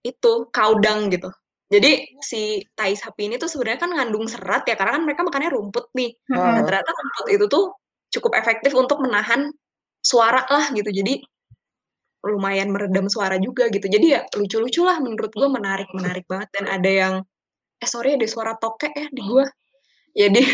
[0.06, 1.34] itu kaudang gitu.
[1.66, 5.50] Jadi si tai sapi ini tuh sebenarnya kan ngandung serat ya, karena kan mereka makannya
[5.50, 6.14] rumput nih.
[6.30, 6.62] Nah, Ah.
[6.62, 7.64] ternyata rumput itu tuh
[8.16, 9.52] cukup efektif untuk menahan
[10.00, 10.88] suara lah gitu.
[10.88, 11.20] Jadi
[12.26, 13.86] lumayan meredam suara juga gitu.
[13.86, 17.14] Jadi ya lucu-lucu lah menurut gue menarik menarik banget dan ada yang
[17.76, 19.46] eh sorry ada suara tokek ya di gue.
[20.16, 20.42] Jadi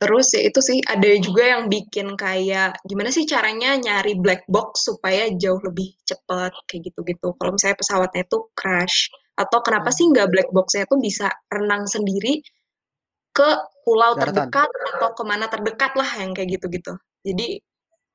[0.00, 4.88] Terus ya itu sih ada juga yang bikin kayak gimana sih caranya nyari black box
[4.88, 7.36] supaya jauh lebih cepet kayak gitu-gitu.
[7.36, 12.40] Kalau misalnya pesawatnya itu crash atau kenapa sih nggak black boxnya itu bisa renang sendiri
[13.30, 13.48] ke
[13.86, 14.50] pulau Daratan.
[14.50, 16.94] terdekat atau ke mana terdekat lah yang kayak gitu-gitu.
[17.22, 17.62] Jadi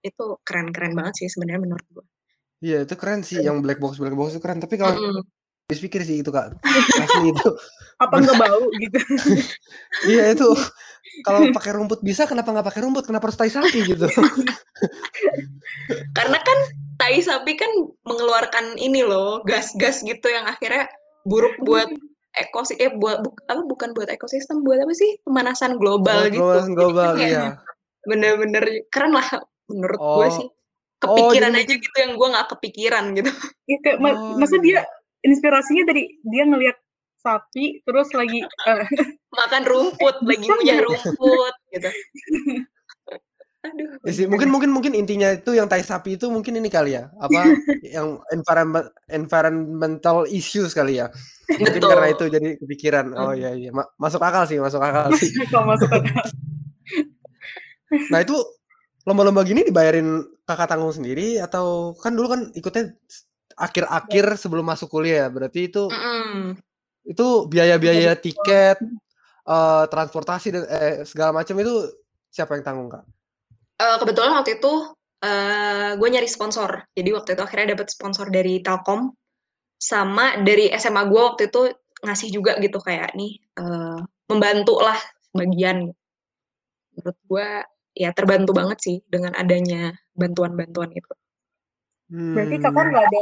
[0.05, 2.05] itu keren-keren banget sih sebenarnya menurut gue.
[2.63, 4.61] Iya, itu keren sih yang black box black box itu keren.
[4.61, 5.23] Tapi kalau Mm-mm.
[5.65, 6.55] habis pikir sih itu Kak.
[7.03, 7.49] Asli itu.
[7.99, 8.99] Apa nggak bau gitu?
[10.11, 10.49] Iya itu.
[11.23, 13.07] Kalau pakai rumput bisa, kenapa nggak pakai rumput?
[13.07, 14.07] Kenapa harus tai sapi gitu?
[16.17, 16.59] Karena kan
[16.99, 17.71] tai sapi kan
[18.03, 20.91] mengeluarkan ini loh gas-gas gitu yang akhirnya
[21.23, 21.87] buruk buat
[22.35, 26.39] ekosistem eh buat bu, apa bukan buat ekosistem buat apa sih pemanasan global Oh, gitu
[26.41, 27.45] global, global, Jadi kayak iya.
[28.05, 29.27] bener-bener keren lah
[29.67, 30.31] menurut gue Oh.
[30.31, 30.47] sih
[31.05, 33.29] Oh, kepikiran jadi aja gitu yang gue nggak kepikiran gitu
[33.71, 34.63] Ya, kayak, ma- Oh, masa iya.
[34.63, 34.79] dia
[35.21, 36.77] inspirasinya dari dia ngelihat
[37.19, 38.85] sapi terus lagi eh,
[39.37, 40.81] makan rumput lagi nggak?
[40.85, 41.89] rumput gitu
[44.05, 46.93] aduh Ya sih, mungkin mungkin mungkin intinya itu yang tai sapi itu mungkin ini kali
[46.93, 51.09] ya, apa yang environment environmental issues kali ya.
[51.57, 51.89] Mungkin Betul.
[51.89, 53.05] karena itu jadi kepikiran.
[53.17, 55.33] Oh iya iya, Ma- masuk akal sih, masuk akal sih.
[55.51, 56.25] kalau masuk akal.
[58.13, 58.37] Nah, itu
[59.09, 62.93] lomba-lomba gini dibayarin kakak tanggung sendiri atau kan dulu kan ikutnya
[63.57, 65.27] akhir-akhir sebelum masuk kuliah ya.
[65.33, 66.59] Berarti itu Mm-mm.
[67.05, 68.77] itu biaya-biaya tiket,
[69.49, 71.73] eh, transportasi dan eh, segala macam itu
[72.29, 73.14] siapa yang tanggung, Kak?
[73.75, 74.73] Eh, kebetulan waktu itu
[75.25, 76.85] eh gue nyari sponsor.
[76.95, 79.11] Jadi waktu itu akhirnya dapat sponsor dari Telkom
[79.75, 81.61] sama dari SMA gue waktu itu
[82.05, 83.99] ngasih juga gitu kayak nih eh,
[84.31, 84.95] membantu lah
[85.35, 85.91] bagian.
[86.95, 87.47] Menurut gue
[87.95, 91.11] ya terbantu banget sih dengan adanya bantuan-bantuan itu.
[92.11, 92.63] Berarti Hmm.
[92.69, 93.21] kakak nggak ada,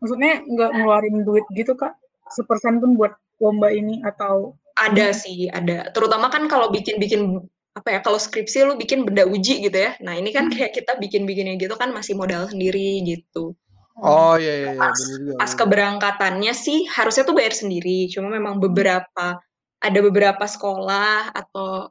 [0.00, 1.96] maksudnya nggak ngeluarin duit gitu kak,
[2.32, 5.90] sepersen pun buat lomba ini atau Ada sih, ada.
[5.94, 9.98] Terutama kan kalau bikin-bikin apa ya, kalau skripsi lu bikin benda uji gitu ya.
[9.98, 13.58] Nah, ini kan kayak kita bikin-bikinnya gitu kan masih modal sendiri gitu.
[13.98, 14.80] Oh iya iya, iya.
[14.80, 15.38] Pas, bener juga.
[15.38, 18.10] pas keberangkatannya sih harusnya tuh bayar sendiri.
[18.10, 19.38] Cuma memang beberapa
[19.78, 21.90] ada beberapa sekolah atau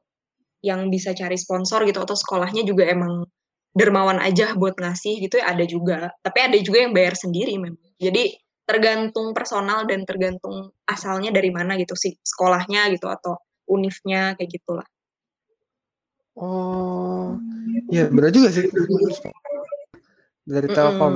[0.63, 3.27] yang bisa cari sponsor gitu atau sekolahnya juga emang
[3.75, 6.11] dermawan aja buat ngasih gitu ya ada juga.
[6.23, 7.79] Tapi ada juga yang bayar sendiri memang.
[7.99, 14.59] Jadi tergantung personal dan tergantung asalnya dari mana gitu sih sekolahnya gitu atau unifnya kayak
[14.59, 14.87] gitulah.
[16.33, 17.37] Oh,
[17.93, 18.65] iya benar juga sih.
[20.43, 20.75] Dari Mm-mm.
[20.75, 21.13] Telkom.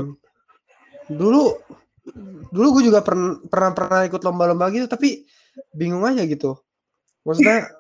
[1.10, 1.43] Dulu,
[2.53, 5.25] dulu gue juga pernah pernah pernah ikut lomba-lomba gitu, tapi
[5.73, 6.53] bingung aja gitu.
[7.25, 7.73] Maksudnya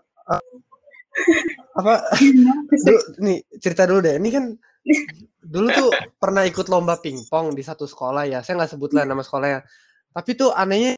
[1.77, 2.09] apa?
[2.73, 4.17] Dulu, nih cerita dulu deh.
[4.17, 4.57] Ini kan
[5.45, 8.41] dulu tuh pernah ikut lomba pingpong di satu sekolah ya.
[8.41, 9.61] Saya nggak sebut lah nama sekolahnya.
[10.09, 10.97] Tapi tuh anehnya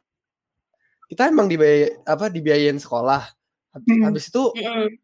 [1.12, 3.28] kita emang dibiayai apa dibiayain sekolah.
[3.80, 4.04] Habis, Hmm.
[4.08, 4.44] habis itu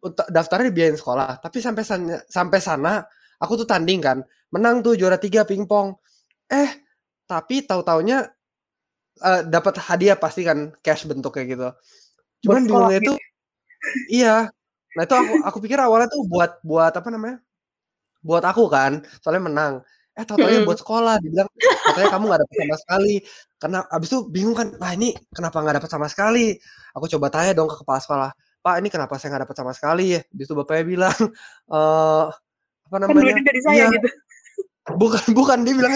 [0.05, 1.39] ut- daftarnya dibiayain sekolah.
[1.43, 2.93] Tapi sampai sana sampai sana
[3.41, 4.17] aku tuh tanding kan
[4.53, 5.95] menang tuh juara tiga pingpong.
[6.51, 6.69] Eh
[7.29, 8.27] tapi tahu taunya
[9.23, 11.67] eh, dapat hadiah pasti kan cash bentuknya gitu.
[12.45, 13.13] Cuman bingungnya itu
[14.11, 14.49] iya.
[14.95, 17.37] Nah itu aku aku pikir awalnya tuh buat buat apa namanya?
[18.25, 19.73] Buat aku kan soalnya menang.
[20.17, 20.67] Eh tahu taunya Mm.
[20.69, 21.49] buat sekolah dibilang
[21.85, 23.15] katanya kamu nggak dapat sama sekali.
[23.61, 26.55] Karena abis itu bingung kan wah ini kenapa nggak dapat sama sekali?
[26.97, 28.31] Aku coba tanya dong ke kepala sekolah
[28.65, 30.21] pak ini kenapa saya nggak dapat sama sekali ya?
[30.33, 31.17] Itu bapaknya bilang
[31.69, 32.25] eh
[32.85, 33.21] apa kan namanya?
[33.21, 33.87] duitnya dari saya iya.
[33.93, 34.09] gitu.
[34.97, 35.93] bukan bukan dia bilang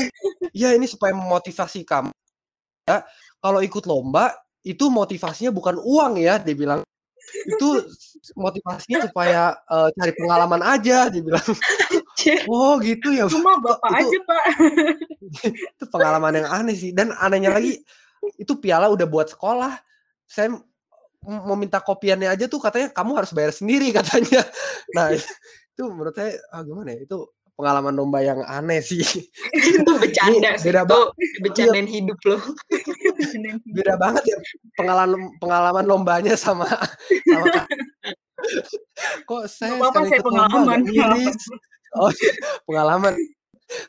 [0.53, 2.13] ya ini supaya memotivasi kamu
[2.85, 3.01] ya.
[3.41, 6.85] Kalau ikut lomba itu motivasinya bukan uang ya dia bilang.
[7.45, 7.85] Itu
[8.37, 11.45] motivasinya supaya eh, cari pengalaman aja dia bilang.
[12.51, 13.25] Oh gitu ya.
[13.31, 14.43] Cuma bapak itu- aja pak.
[15.73, 16.91] itu pengalaman yang aneh sih.
[16.93, 17.81] Dan anehnya lagi
[18.37, 19.79] itu piala udah buat sekolah.
[20.29, 20.59] Saya
[21.25, 24.45] mau minta kopiannya aja tuh katanya kamu harus bayar sendiri katanya.
[24.95, 27.17] Nah itu menurut saya ah, gimana ya itu
[27.59, 29.03] pengalaman lomba yang aneh sih.
[29.67, 30.99] Itu bercanda Ini sih beda itu
[31.43, 32.39] bercandain hidup loh.
[33.75, 34.37] beda banget ya
[34.79, 36.71] pengalaman pengalaman lombanya sama
[37.27, 37.67] sama
[39.27, 40.79] kok saya sekali saya lomba pengalaman.
[40.87, 41.35] miris
[41.99, 42.11] oh
[42.63, 43.13] pengalaman.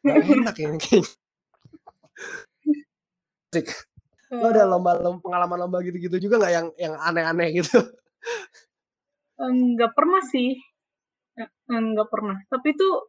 [0.03, 1.03] Nggak enak ya kayaknya
[4.31, 7.83] lo ada lomba lomba pengalaman lomba gitu-gitu juga nggak yang yang aneh-aneh gitu
[9.41, 10.53] Enggak pernah sih.
[11.41, 12.37] Eh, Enggak pernah.
[12.53, 13.09] Tapi tuh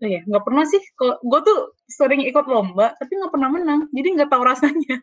[0.00, 0.80] ya nggak pernah sih.
[0.96, 3.80] Kalau gue tuh sering ikut lomba, tapi nggak pernah menang.
[3.92, 4.96] Jadi nggak tahu rasanya.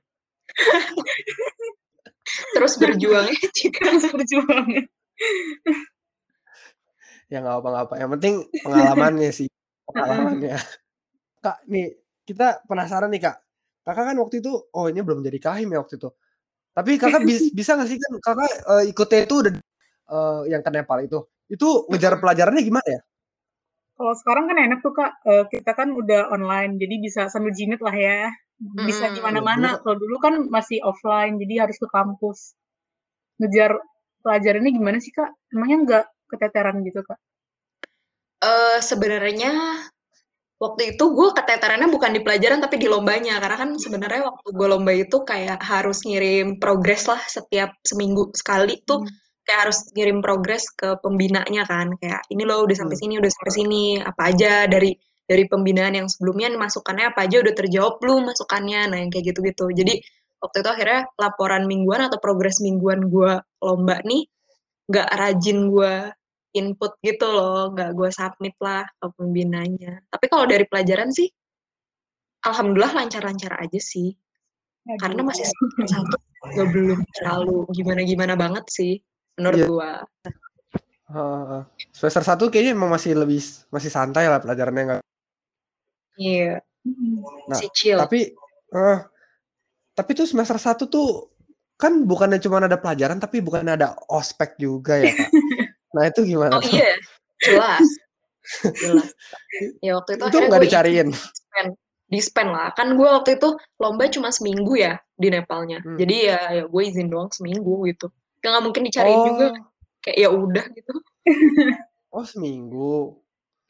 [2.58, 3.80] Terus berjuangnya juga.
[3.94, 4.68] Harus berjuang.
[7.32, 9.50] ya nggak apa-apa yang penting pengalamannya sih
[9.90, 10.54] pengalamannya
[11.42, 11.98] kak nih
[12.30, 13.42] kita penasaran nih kak
[13.84, 16.10] kakak kan waktu itu oh ini belum jadi kahim ya waktu itu
[16.74, 19.54] tapi kakak bis- bisa nggak sih kan kakak eh, ikutnya itu udah
[20.10, 21.20] eh, yang ke Nepal itu
[21.52, 23.02] itu ngejar pelajarannya gimana ya
[23.94, 27.78] Kalau sekarang kan enak tuh kak, Eh, kita kan udah online, jadi bisa sambil jimit
[27.78, 28.34] lah ya.
[28.58, 29.16] Bisa Mm-mm.
[29.16, 29.78] di mana-mana.
[29.78, 32.58] Iya, Kalau dulu kan masih offline, jadi harus ke kampus.
[33.38, 33.78] Ngejar
[34.26, 35.30] pelajarannya gimana sih kak?
[35.54, 37.22] Emangnya nggak keteteran gitu kak?
[38.42, 39.54] Eh sebenarnya
[40.64, 43.36] waktu itu gue keteterannya bukan di pelajaran tapi di lombanya.
[43.44, 48.80] Karena kan sebenarnya waktu gue lomba itu kayak harus ngirim progres lah setiap seminggu sekali
[48.88, 49.04] tuh.
[49.04, 49.22] Hmm.
[49.44, 51.92] kayak harus ngirim progres ke pembinanya kan.
[52.00, 53.04] Kayak ini loh udah sampai Hmm.
[53.04, 53.84] sini udah sampai sini.
[54.00, 54.96] Apa aja dari
[55.28, 58.82] dari pembinaan yang sebelumnya masukannya apa aja udah terjawab belum masukannya?
[58.88, 59.68] Nah yang kayak gitu-gitu.
[59.76, 60.00] Jadi
[60.40, 63.32] waktu itu akhirnya laporan mingguan atau progres mingguan gue
[63.64, 64.28] lomba nih
[64.92, 65.94] nggak rajin gue
[66.54, 70.00] input gitu loh, nggak gue submit lah ke pembinanya.
[70.08, 71.28] Tapi kalau dari pelajaran sih,
[72.46, 74.14] alhamdulillah lancar-lancar aja sih.
[74.86, 75.00] Aduh.
[75.00, 76.16] Karena masih semester satu
[76.54, 79.00] gue belum terlalu gimana-gimana banget sih
[79.40, 79.68] menurut Iya.
[79.68, 79.92] gue.
[81.14, 81.62] Heeh.
[81.94, 83.38] semester satu kayaknya emang masih lebih
[83.70, 85.04] masih santai lah pelajarannya nggak.
[86.18, 87.50] Iya, Mm-mm.
[87.50, 87.98] Nah, si chill.
[87.98, 88.34] Tapi
[88.74, 89.00] eh
[89.94, 91.30] tapi tuh semester satu tuh
[91.78, 95.14] kan bukannya cuma ada pelajaran tapi bukannya ada ospek juga ya.
[95.94, 96.58] Nah itu gimana?
[96.58, 96.98] Oh iya,
[97.42, 97.86] jelas.
[98.82, 99.10] jelas.
[99.86, 101.10] Ya waktu itu, Itu akhirnya nggak dicariin.
[101.14, 101.68] dispen.
[102.10, 102.74] Dispen lah.
[102.76, 105.80] Kan gue waktu itu lomba cuma seminggu ya di Nepalnya.
[105.80, 105.96] Hmm.
[105.96, 108.10] Jadi ya, ya gue izin doang seminggu gitu.
[108.44, 109.48] Gak nggak mungkin dicariin juga.
[110.04, 110.94] Kayak ya udah gitu.
[112.14, 113.18] Oh seminggu.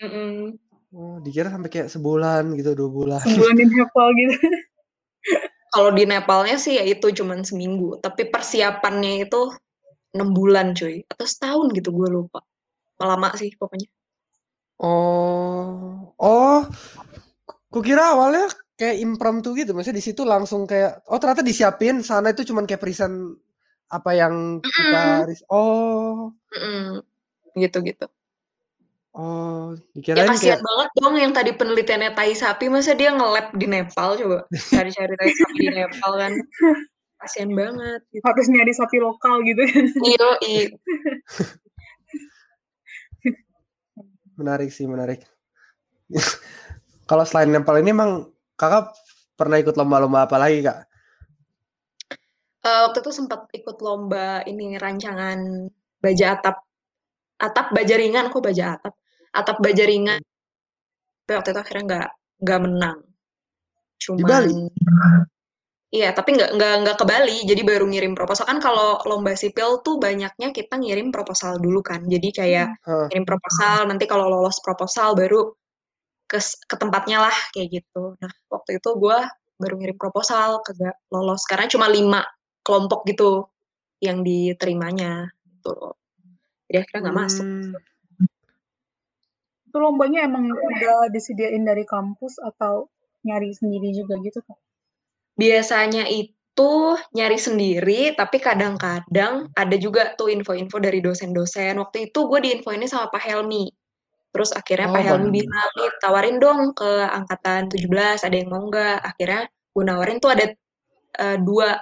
[0.03, 0.59] Mm-mm.
[0.91, 3.23] Oh dikira sampai kayak sebulan gitu dua bulan.
[3.23, 4.35] Sebulan di Nepal gitu.
[5.71, 8.03] Kalau di Nepalnya sih ya itu cuma seminggu.
[8.03, 9.47] Tapi persiapannya itu
[10.13, 11.01] enam bulan cuy.
[11.09, 12.39] Atau setahun gitu gue lupa.
[13.01, 13.89] Lama sih pokoknya.
[14.79, 16.61] Oh oh.
[17.73, 18.47] Kukira awalnya
[18.77, 19.73] kayak impromptu gitu.
[19.73, 23.37] Maksudnya di situ langsung kayak oh ternyata disiapin sana itu cuman kayak present
[23.93, 27.05] apa yang kita ris- oh Mm-mm.
[27.53, 28.09] Gitu-gitu.
[29.13, 33.53] oh Ya dikirain kasihan kayak banget dong yang tadi penelitiannya tai sapi masa dia nge-lab
[33.53, 36.33] di Nepal coba cari-cari tai sapi di Nepal kan
[37.23, 38.23] kasihan banget gitu.
[38.27, 39.85] Harus nyari sapi lokal gitu kan.
[40.03, 40.29] Iya,
[44.39, 45.23] menarik sih menarik.
[47.09, 48.27] Kalau selain Nepal ini emang
[48.59, 48.91] kakak
[49.39, 50.79] pernah ikut lomba-lomba apa lagi kak?
[52.63, 55.67] Eh, waktu itu sempat ikut lomba ini rancangan
[55.99, 56.63] baja atap
[57.35, 58.95] atap baja ringan kok baja atap
[59.35, 60.23] atap baja ringan
[61.23, 62.09] tapi waktu itu akhirnya nggak
[62.43, 62.97] nggak menang
[63.99, 64.53] cuman Bali?
[65.93, 68.49] Iya tapi nggak nggak nggak ke Bali jadi baru ngirim proposal.
[68.49, 72.01] Kan kalau lomba sipil tuh banyaknya kita ngirim proposal dulu kan.
[72.09, 73.07] Jadi kayak Hah.
[73.13, 75.53] ngirim proposal nanti kalau lolos proposal baru
[76.25, 78.17] ke ke tempatnya lah kayak gitu.
[78.17, 79.17] Nah waktu itu gue
[79.61, 81.45] baru ngirim proposal kagak lolos.
[81.45, 82.25] Karena cuma lima
[82.65, 83.45] kelompok gitu
[84.01, 85.95] yang diterimanya gitu loh.
[86.67, 87.45] Jadi akhirnya nggak masuk.
[87.45, 87.73] Hmm.
[89.69, 92.89] Itu lombanya emang udah disediain dari kampus atau
[93.23, 94.57] nyari sendiri juga gitu kan?
[95.33, 96.71] Biasanya itu
[97.17, 101.81] nyari sendiri tapi kadang-kadang ada juga tuh info-info dari dosen-dosen.
[101.81, 103.69] Waktu itu gue diinfoinnya sama Pak Helmi.
[104.33, 108.63] Terus akhirnya Oh, Pak Helmi bilang nih tawarin dong ke angkatan 17 ada yang mau
[108.69, 108.97] nggak?
[109.01, 110.45] Akhirnya gue nawarin tuh ada
[111.21, 111.77] eh, dua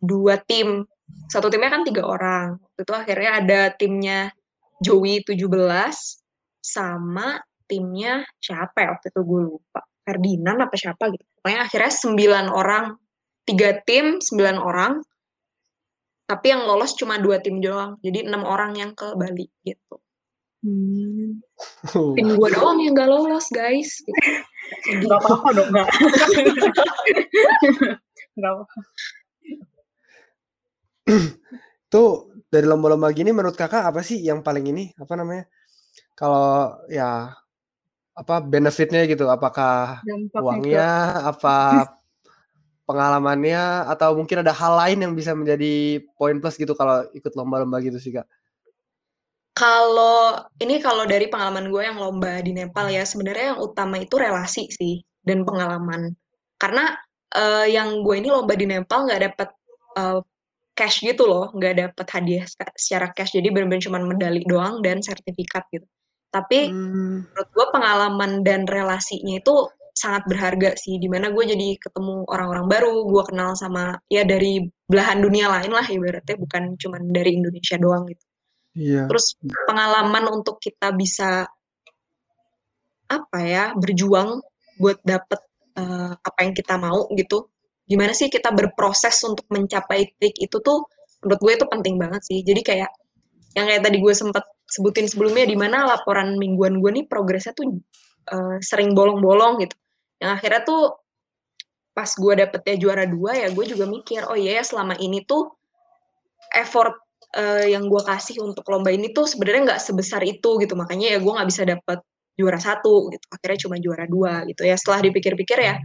[0.00, 0.84] dua tim.
[1.32, 2.60] Satu timnya kan tiga orang.
[2.60, 4.20] Waktu itu akhirnya ada timnya
[4.84, 5.48] Joey 17
[6.60, 8.88] sama timnya siapa ya?
[8.96, 12.84] Waktu itu gue lupa Ferdinand apa siapa gitu pokoknya akhirnya sembilan orang
[13.42, 14.92] tiga tim sembilan orang
[16.26, 19.98] tapi yang lolos cuma dua tim doang jadi enam orang yang ke Bali gitu
[20.66, 21.38] Hmm.
[22.18, 24.02] tim gue doang yang gak lolos guys
[24.90, 25.06] gitu.
[25.06, 25.86] Gak apa-apa dong, gak.
[31.92, 35.46] Tuh dari lomba-lomba gini menurut kakak apa sih yang paling ini apa namanya?
[36.18, 37.30] Kalau ya
[38.16, 39.24] apa benefitnya gitu?
[39.28, 40.88] Apakah Dampaknya ke uangnya,
[41.30, 41.56] apa
[42.88, 47.82] pengalamannya, atau mungkin ada hal lain yang bisa menjadi poin plus gitu kalau ikut lomba-lomba
[47.82, 48.26] gitu sih kak?
[49.56, 54.14] Kalau ini kalau dari pengalaman gue yang lomba di Nepal ya, sebenarnya yang utama itu
[54.20, 56.12] relasi sih dan pengalaman.
[56.60, 56.92] Karena
[57.32, 59.48] eh, yang gue ini lomba di Nepal nggak dapet
[59.96, 60.20] eh,
[60.76, 63.32] cash gitu loh, nggak dapet hadiah se- secara cash.
[63.32, 65.88] Jadi benar-benar cuma medali doang dan sertifikat gitu.
[66.36, 67.24] Tapi Hmm.
[67.32, 69.54] menurut gue pengalaman dan relasinya itu
[69.96, 71.00] sangat berharga sih.
[71.00, 75.72] Di mana gue jadi ketemu orang-orang baru, gue kenal sama ya dari belahan dunia lain
[75.72, 78.24] lah ibaratnya, bukan cuma dari Indonesia doang gitu.
[78.76, 79.08] Iya.
[79.08, 81.48] Terus pengalaman untuk kita bisa
[83.06, 84.42] apa ya berjuang
[84.76, 85.40] buat dapet
[85.80, 87.48] eh, apa yang kita mau gitu.
[87.88, 90.84] Gimana sih kita berproses untuk mencapai titik itu tuh
[91.24, 92.44] menurut gue itu penting banget sih.
[92.44, 92.90] Jadi kayak
[93.56, 97.78] yang kayak tadi gue sempet sebutin sebelumnya di mana laporan mingguan gue nih progresnya tuh
[98.30, 99.76] eh, sering bolong-bolong gitu.
[100.18, 100.82] Yang akhirnya tuh
[101.96, 105.48] pas gue dapetnya juara dua ya gue juga mikir oh iya ya selama ini tuh
[106.52, 106.92] effort
[107.32, 110.74] eh, yang gue kasih untuk lomba ini tuh sebenarnya nggak sebesar itu gitu.
[110.74, 111.98] Makanya ya gue nggak bisa dapet
[112.36, 113.24] juara satu gitu.
[113.32, 114.74] Akhirnya cuma juara dua gitu ya.
[114.74, 115.78] Setelah dipikir-pikir ya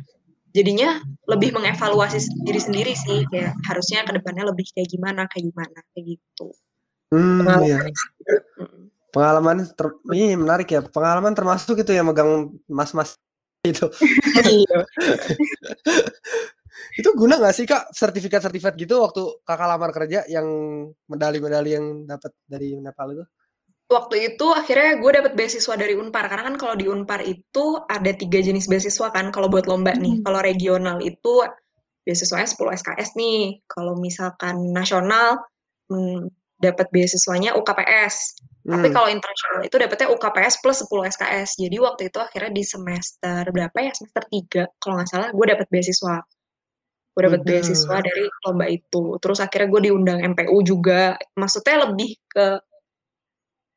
[0.52, 1.00] jadinya
[1.32, 3.24] lebih mengevaluasi diri sendiri sih.
[3.30, 6.50] Kayak harusnya ke depannya lebih kayak gimana kayak gimana kayak gitu
[7.12, 7.68] Hmm, Pengalaman.
[7.68, 7.80] iya.
[8.58, 8.82] Mm.
[9.12, 10.82] Pengalaman ter- ini menarik ya.
[10.88, 13.20] Pengalaman termasuk itu yang megang mas-mas
[13.68, 13.92] itu.
[14.48, 14.88] Iya.
[17.00, 20.48] itu guna nggak sih kak sertifikat-sertifikat gitu waktu kakak lamar kerja yang
[21.06, 23.24] medali-medali yang dapat dari Nepal itu?
[23.92, 28.16] Waktu itu akhirnya gue dapet beasiswa dari Unpar karena kan kalau di Unpar itu ada
[28.16, 30.20] tiga jenis beasiswa kan kalau buat lomba nih.
[30.20, 30.24] Hmm.
[30.24, 31.44] Kalau regional itu
[32.08, 33.60] beasiswanya 10 SKS nih.
[33.68, 35.44] Kalau misalkan nasional
[35.92, 38.16] hmm, dapat beasiswanya UKPS.
[38.62, 38.94] Tapi Hmm.
[38.94, 41.58] kalau internasional itu dapetnya UKPS plus 10 SKS.
[41.58, 43.92] Jadi waktu itu akhirnya di semester berapa ya?
[43.98, 46.22] Semester 3 kalau nggak salah gue dapet beasiswa.
[47.12, 47.50] Gue dapet Waduh.
[47.50, 49.04] beasiswa dari lomba itu.
[49.18, 51.18] Terus akhirnya gue diundang MPU juga.
[51.34, 52.48] Maksudnya lebih ke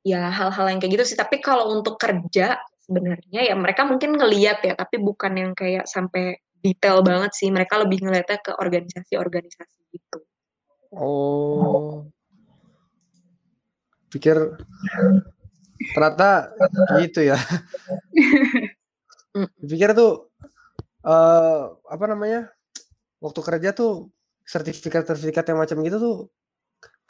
[0.05, 1.19] ya hal-hal yang kayak gitu sih.
[1.19, 6.37] Tapi kalau untuk kerja sebenarnya ya mereka mungkin ngeliat ya, tapi bukan yang kayak sampai
[6.61, 7.49] detail banget sih.
[7.49, 10.19] Mereka lebih ngeliatnya ke organisasi-organisasi gitu.
[10.93, 12.07] Oh.
[14.15, 14.39] Pikir
[15.91, 16.55] ternyata
[17.03, 17.35] gitu ya.
[19.71, 20.31] Pikir tuh
[21.03, 22.55] eh apa namanya?
[23.19, 24.15] Waktu kerja tuh
[24.47, 26.17] sertifikat-sertifikat yang macam gitu tuh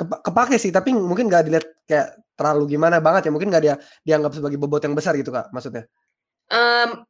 [0.01, 3.31] kepa- kepake sih, tapi mungkin nggak dilihat kayak terlalu gimana banget ya.
[3.35, 3.75] Mungkin nggak dia
[4.07, 5.85] dianggap sebagai bobot yang besar gitu kak, maksudnya.
[6.49, 7.05] Em,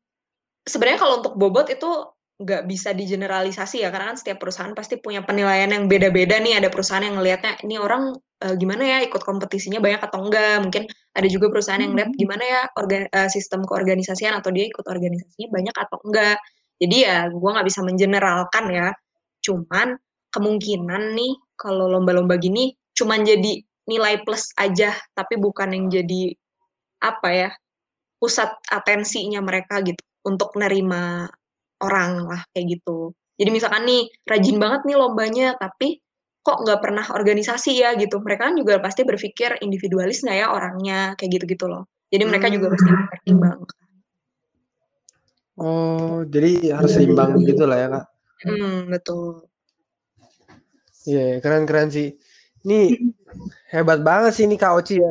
[0.64, 1.90] sebenarnya kalau untuk bobot itu
[2.34, 6.58] nggak bisa digeneralisasi ya karena kan setiap perusahaan pasti punya penilaian yang beda-beda nih.
[6.58, 10.56] Ada perusahaan yang ngelihatnya ini orang eh, gimana ya ikut kompetisinya banyak atau enggak?
[10.66, 14.84] Mungkin ada juga perusahaan yang lihat gimana ya organ, eh, sistem keorganisasian atau dia ikut
[14.86, 16.38] organisasinya banyak atau enggak?
[16.82, 18.88] Jadi ya gue nggak bisa mengeneralkan ya.
[19.46, 19.94] Cuman
[20.34, 26.34] kemungkinan nih kalau lomba-lomba gini cuman jadi nilai plus aja tapi bukan yang jadi
[26.98, 27.50] apa ya
[28.18, 31.30] pusat atensinya mereka gitu untuk nerima
[31.82, 33.16] orang lah kayak gitu.
[33.34, 35.98] Jadi misalkan nih rajin banget nih lombanya, tapi
[36.44, 38.20] kok nggak pernah organisasi ya gitu.
[38.22, 41.88] Mereka kan juga pasti berpikir individualis nggak ya orangnya kayak gitu-gitu loh.
[42.12, 42.74] Jadi mereka juga Hmm.
[42.78, 43.82] pasti mempertimbangkan.
[45.54, 48.06] Oh, jadi harus seimbang gitu lah ya kak.
[48.44, 49.46] Hmm, betul.
[51.06, 52.18] Iya, keren-keren sih.
[52.64, 52.96] Ini
[53.70, 55.10] hebat banget sih ini Kak Oci ya.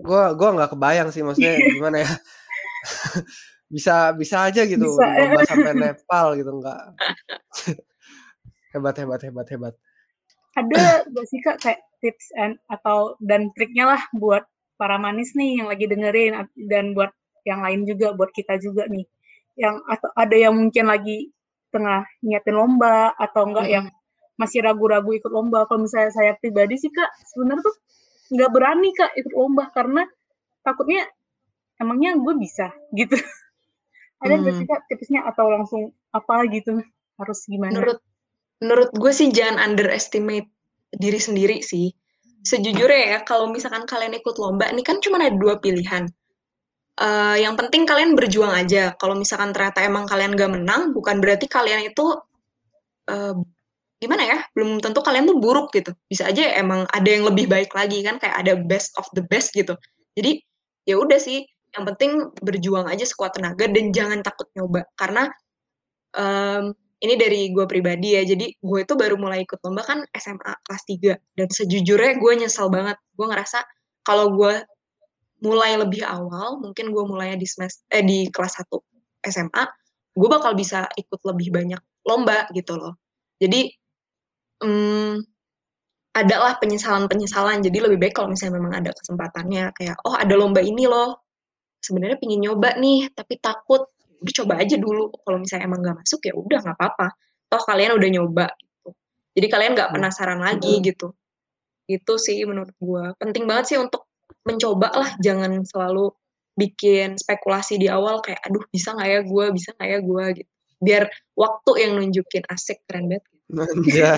[0.00, 2.10] Gua gua nggak kebayang sih maksudnya gimana ya.
[3.72, 5.18] bisa bisa aja gitu Bisa, ya.
[5.24, 6.80] lomba sampai Nepal gitu enggak.
[8.76, 9.74] hebat hebat hebat hebat.
[10.52, 14.44] Ada gak sih kak kayak tips and, atau dan triknya lah buat
[14.76, 17.16] para manis nih yang lagi dengerin dan buat
[17.48, 19.08] yang lain juga buat kita juga nih
[19.56, 21.32] yang atau ada yang mungkin lagi
[21.72, 23.86] tengah nyiapin lomba atau enggak yang
[24.36, 27.76] masih ragu-ragu ikut lomba kalau misalnya saya pribadi sih kak sebenarnya tuh
[28.36, 30.02] nggak berani kak ikut lomba karena
[30.60, 31.08] takutnya
[31.80, 33.16] emangnya gue bisa gitu
[34.22, 34.60] ada nggak Hmm.
[34.62, 35.82] sih kak tipsnya atau langsung
[36.14, 36.78] apa gitu
[37.18, 37.98] harus gimana Menurut
[38.62, 40.46] menurut gue sih jangan underestimate
[40.94, 41.90] diri sendiri sih.
[42.42, 46.10] Sejujurnya ya, kalau misalkan kalian ikut lomba, ini kan cuma ada dua pilihan.
[47.00, 48.94] Eh, yang penting kalian berjuang aja.
[48.98, 52.06] Kalau misalkan ternyata emang kalian gak menang, bukan berarti kalian itu
[53.10, 53.34] eh,
[54.02, 54.38] gimana ya?
[54.54, 55.94] Belum tentu kalian tuh buruk gitu.
[56.10, 59.54] Bisa aja emang ada yang lebih baik lagi kan, kayak ada best of the best
[59.54, 59.74] gitu.
[60.18, 60.42] Jadi
[60.86, 62.12] ya udah sih, yang penting
[62.44, 65.32] berjuang aja sekuat tenaga dan jangan takut nyoba karena
[66.16, 68.22] em, ini dari gue pribadi ya.
[68.22, 72.70] Jadi gue itu baru mulai ikut lomba kan SMA kelas 3 dan sejujurnya gue nyesel
[72.70, 72.96] banget.
[73.18, 73.58] Gue ngerasa
[74.06, 74.62] kalau gue
[75.42, 78.78] mulai lebih awal, mungkin gue mulainya di semester eh di kelas 1
[79.26, 79.64] SMA,
[80.14, 82.94] gue bakal bisa ikut lebih banyak lomba gitu loh.
[83.42, 83.66] Jadi
[84.62, 85.18] hmm,
[86.14, 87.66] adalah penyesalan-penyesalan.
[87.66, 91.18] Jadi lebih baik kalau misalnya memang ada kesempatannya kayak oh ada lomba ini loh.
[91.82, 93.90] Sebenarnya pingin nyoba nih, tapi takut.
[94.22, 95.10] Udah coba aja dulu.
[95.26, 97.06] Kalau misalnya emang nggak masuk ya udah nggak apa-apa.
[97.50, 98.88] Toh kalian udah nyoba gitu.
[99.34, 101.10] Jadi kalian nggak penasaran lagi gitu.
[101.90, 103.04] Itu sih menurut gue.
[103.18, 104.06] Penting banget sih untuk
[104.46, 105.10] mencoba lah.
[105.18, 106.14] Jangan selalu
[106.54, 110.50] bikin spekulasi di awal kayak aduh bisa nggak ya gue, bisa nggak ya gue gitu.
[110.82, 113.26] Biar waktu yang nunjukin asik keren banget.
[113.58, 114.16] Anjay.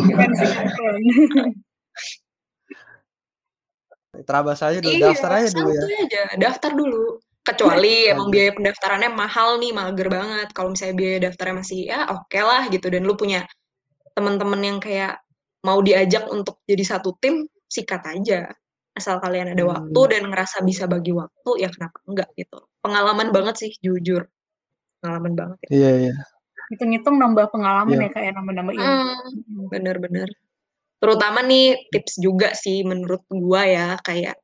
[0.00, 1.02] Keren sih, keren.
[4.22, 5.82] Terabas aja dulu, Iya, daftar aja dulu ya.
[6.06, 7.02] aja, daftar dulu.
[7.44, 10.48] Kecuali emang biaya pendaftarannya mahal nih, mager banget.
[10.54, 13.44] Kalau misalnya biaya daftarnya masih ya oke lah gitu dan lu punya
[14.14, 15.20] teman-teman yang kayak
[15.60, 18.48] mau diajak untuk jadi satu tim, sikat aja.
[18.94, 19.74] Asal kalian ada Hmm.
[19.74, 22.62] waktu dan ngerasa bisa bagi waktu, ya kenapa enggak gitu.
[22.80, 24.24] Pengalaman banget sih, jujur.
[25.02, 25.68] Pengalaman banget ya.
[25.74, 26.14] Iya iya.
[26.72, 28.06] Hitung-hitung nambah pengalaman Iya.
[28.06, 28.88] ya kak ya nambah-nambah ilmu.
[28.88, 30.28] Hmm, bener-bener.
[31.04, 34.40] Terutama nih tips juga sih menurut gua ya, kayak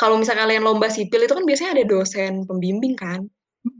[0.00, 3.28] kalau misalnya kalian lomba sipil itu kan biasanya ada dosen pembimbing kan,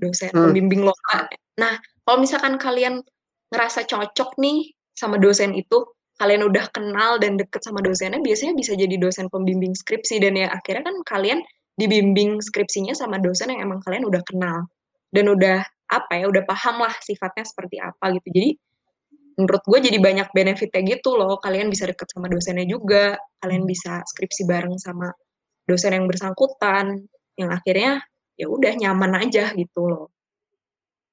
[0.03, 0.53] dosen Hmm.
[0.53, 1.31] pembimbing lomba.
[1.57, 3.01] Nah, kalau misalkan kalian
[3.49, 8.75] ngerasa cocok nih sama dosen itu, kalian udah kenal dan deket sama dosennya, biasanya bisa
[8.75, 11.39] jadi dosen pembimbing skripsi dan ya akhirnya kan kalian
[11.79, 14.67] dibimbing skripsinya sama dosen yang emang kalian udah kenal
[15.15, 18.29] dan udah apa ya, udah paham lah sifatnya seperti apa gitu.
[18.35, 18.51] Jadi
[19.39, 24.03] menurut gue jadi banyak benefitnya gitu loh kalian bisa deket sama dosennya juga kalian bisa
[24.03, 25.15] skripsi bareng sama
[25.63, 27.07] dosen yang bersangkutan
[27.39, 28.03] yang akhirnya
[28.35, 30.07] ya udah nyaman aja gitu loh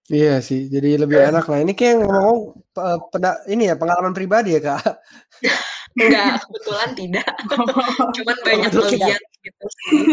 [0.05, 1.65] Iya sih, jadi lebih enak lah.
[1.65, 2.61] Ini kayak ngomong
[3.09, 5.01] peda, ini ya pengalaman pribadi ya kak?
[5.97, 7.29] Enggak, kebetulan tidak.
[8.21, 10.05] Cuman banyak melihat gitu sih.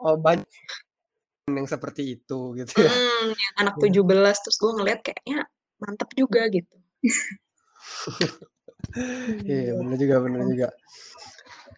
[0.00, 0.48] Oh banyak
[1.52, 2.88] yang seperti itu gitu ya.
[2.88, 4.00] Hmm, anak 17
[4.40, 5.44] terus gue ngeliat kayaknya
[5.76, 6.80] mantep juga gitu.
[9.44, 10.68] Iya bener juga bener juga.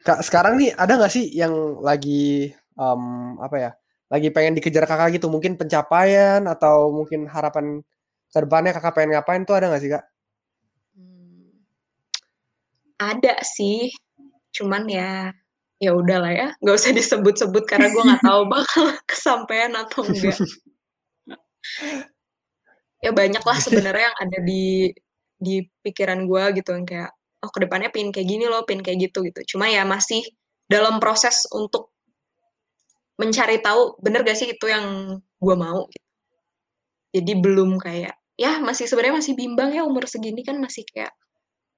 [0.03, 3.71] Kak sekarang nih ada nggak sih yang lagi um, apa ya?
[4.13, 7.81] Lagi pengen dikejar kakak gitu mungkin pencapaian atau mungkin harapan
[8.33, 10.05] ke depannya kakak pengen ngapain tuh ada nggak sih kak?
[10.97, 11.49] Hmm,
[13.01, 13.93] ada sih,
[14.57, 15.33] cuman ya
[15.83, 20.39] ya udahlah ya, nggak usah disebut-sebut karena gue nggak tahu bakal kesampaian atau enggak.
[23.05, 24.95] ya banyak lah sebenarnya yang ada di
[25.43, 27.11] di pikiran gue gitu yang kayak
[27.43, 29.57] oh ke depannya pin kayak gini loh, pin kayak gitu gitu.
[29.57, 30.23] Cuma ya masih
[30.71, 31.91] dalam proses untuk
[33.19, 35.91] mencari tahu bener gak sih itu yang gue mau.
[35.91, 36.09] Gitu.
[37.13, 41.13] Jadi belum kayak ya masih sebenarnya masih bimbang ya umur segini kan masih kayak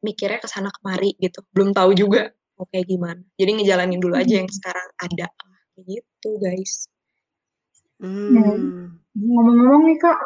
[0.04, 1.40] mikirnya ke sana kemari gitu.
[1.56, 3.22] Belum tahu juga mau kayak gimana.
[3.40, 5.26] Jadi ngejalanin dulu aja yang sekarang ada.
[5.80, 6.86] Gitu guys.
[7.98, 9.00] Hmm.
[9.14, 10.18] Ngomong-ngomong nih kak,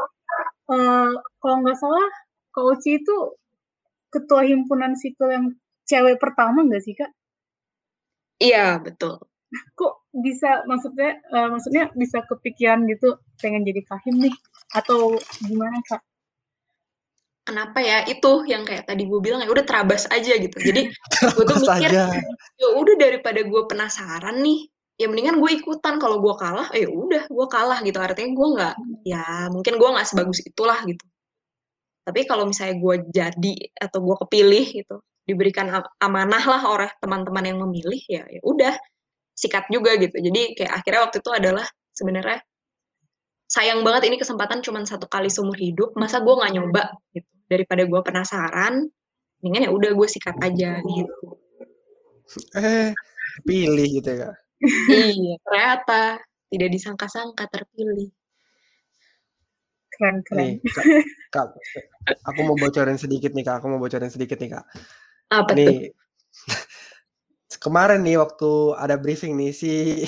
[0.72, 2.08] uh, kalau nggak salah
[2.58, 3.16] Kak Uci itu
[4.10, 5.46] ketua himpunan sipil yang
[5.86, 7.14] cewek pertama nggak sih kak?
[8.42, 9.22] Iya betul.
[9.78, 14.34] Kok bisa maksudnya uh, maksudnya bisa kepikiran gitu pengen jadi kahim nih?
[14.74, 16.02] Atau gimana kak?
[17.46, 18.04] kenapa ya?
[18.10, 20.58] Itu yang kayak tadi gue bilang ya udah terabas aja gitu.
[20.58, 20.90] Jadi
[21.38, 21.94] gue tuh mikir
[22.58, 24.66] ya udah daripada gue penasaran nih
[24.98, 26.02] ya mendingan gue ikutan.
[26.02, 28.02] Kalau gue kalah eh udah gue kalah gitu.
[28.02, 28.74] Artinya gue nggak
[29.06, 31.06] ya mungkin gue nggak sebagus itulah gitu
[32.08, 34.96] tapi kalau misalnya gue jadi atau gue kepilih gitu
[35.28, 35.68] diberikan
[36.00, 38.72] amanah lah oleh teman-teman yang memilih ya ya udah
[39.36, 40.16] sikat juga gitu.
[40.16, 42.40] Jadi kayak akhirnya waktu itu adalah sebenarnya
[43.44, 47.28] sayang banget ini kesempatan cuma satu kali seumur hidup masa gue nggak nyoba gitu.
[47.44, 48.88] Daripada gue penasaran
[49.44, 51.26] mendingan ya udah gue sikat aja gitu.
[52.56, 52.90] Eh
[53.46, 54.30] pilih gitu ya
[54.90, 56.18] iya ternyata
[56.50, 58.10] tidak disangka-sangka terpilih
[59.98, 60.84] keren keren nih, kak,
[61.34, 61.48] kak,
[62.24, 64.64] aku mau bocorin sedikit nih kak aku mau bocorin sedikit nih kak
[65.34, 67.58] apa nih tuh?
[67.64, 70.04] kemarin nih waktu ada briefing nih si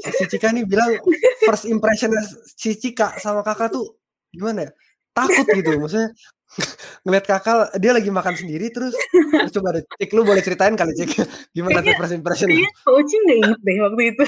[0.00, 0.96] si Cika nih bilang
[1.44, 2.10] first impression
[2.56, 4.00] si Cika sama kakak tuh
[4.32, 4.70] gimana ya
[5.14, 6.10] takut gitu maksudnya
[7.04, 10.94] ngeliat kakak dia lagi makan sendiri terus, terus coba deh cek lu boleh ceritain kali
[10.94, 11.10] cek
[11.50, 14.24] gimana tuh first impression Iya, Uci nggak inget deh waktu itu.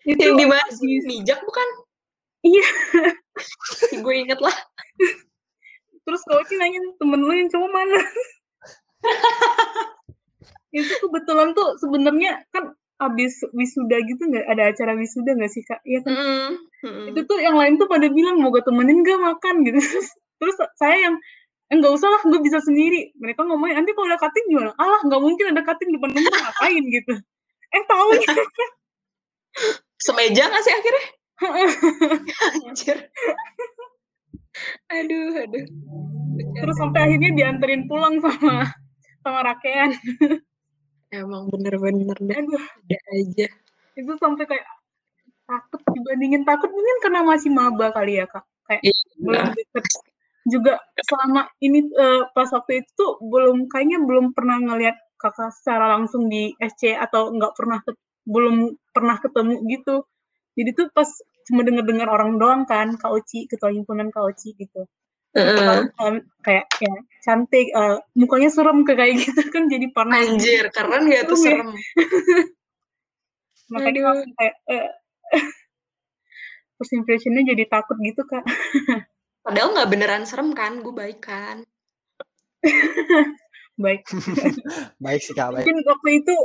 [0.00, 1.68] itu yang di mana mijak bukan?
[2.40, 2.68] Iya.
[4.04, 4.56] gue inget lah.
[6.04, 8.00] Terus Uci nanya temen lu yang cowok mana?
[10.76, 15.80] itu kebetulan tuh sebenarnya kan abis wisuda gitu nggak ada acara wisuda nggak sih kak?
[15.88, 16.12] Iya kan?
[16.14, 17.04] Mm -hmm.
[17.14, 19.80] Itu tuh yang lain tuh pada bilang mau gue temenin gak makan gitu.
[20.40, 21.16] Terus saya yang
[21.70, 25.22] enggak usah lah gue bisa sendiri mereka ngomongin nanti kalau ada cutting gimana alah nggak
[25.22, 27.14] mungkin ada cutting depan umum ngapain gitu
[27.70, 28.08] eh tahu
[30.02, 31.04] semeja nggak sih akhirnya
[32.68, 32.98] anjir.
[34.90, 35.66] Aduh aduh.
[36.60, 38.68] Terus sampai akhirnya dianterin pulang sama
[39.24, 39.90] sama rakean.
[41.10, 42.64] Emang bener-bener deh aduh.
[42.86, 43.46] Ada aja.
[43.98, 44.66] Itu sampai kayak
[45.50, 48.46] takut dibandingin takut mungkin karena masih maba kali ya kak.
[48.70, 48.94] Kayak iya.
[49.18, 49.84] belum deket.
[50.48, 50.74] Juga
[51.04, 56.32] selama ini uh, pas waktu itu tuh belum kayaknya belum pernah ngelihat kakak secara langsung
[56.32, 57.78] di SC atau nggak pernah
[58.24, 59.96] belum pernah ketemu gitu.
[60.56, 61.08] Jadi tuh pas
[61.50, 64.86] cuma denger dengar orang doang kan kak Uci ketua himpunan kak Uci gitu
[65.34, 65.90] uh.
[65.98, 66.94] um, kayak ya
[67.26, 71.74] cantik uh, mukanya serem ke kayak gitu kan jadi panas anjir keren ya tuh serem
[73.74, 74.90] makanya kayak uh,
[76.78, 78.46] first impressionnya jadi takut gitu kak
[79.40, 81.64] Padahal nggak beneran serem kan, gue baik kan.
[83.84, 84.04] baik.
[85.00, 85.64] baik sih kak, baik.
[85.64, 86.36] Mungkin waktu itu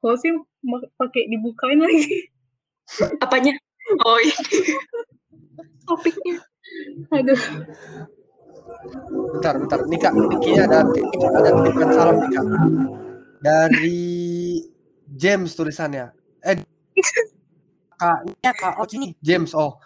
[0.00, 0.32] kalau sih
[0.96, 2.28] pakai dibukain lagi.
[3.24, 3.54] Apanya?
[4.04, 4.36] Oh iya.
[5.86, 6.40] Topiknya.
[7.14, 7.40] Aduh.
[9.36, 9.78] Bentar, bentar.
[9.86, 10.84] Nih kak, ini ada
[11.36, 12.46] ada titipan salam nih kak.
[13.40, 14.00] Dari
[15.10, 16.12] James tulisannya.
[16.44, 16.56] Eh,
[18.00, 19.76] kakaknya kak oh ini James oh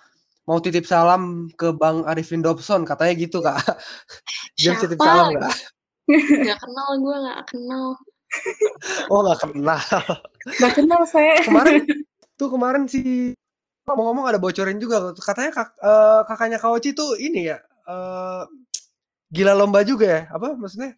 [0.47, 3.59] mau titip salam ke Bang Arifin Dobson katanya gitu kak
[4.61, 4.83] James Siapa?
[4.87, 5.57] titip salam nggak
[6.47, 7.87] nggak kenal gue nggak kenal
[9.13, 9.81] oh nggak kenal.
[10.61, 11.83] Nggak kenal saya kemarin
[12.35, 13.33] tuh kemarin si
[13.85, 18.49] ngomong-ngomong ada bocorin juga katanya kak, uh, kakaknya Kaoci tuh ini ya uh,
[19.29, 20.97] gila lomba juga ya apa maksudnya?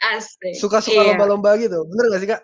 [0.55, 1.09] Suka-suka iya.
[1.14, 2.43] lomba-lomba gitu bener gak sih kak?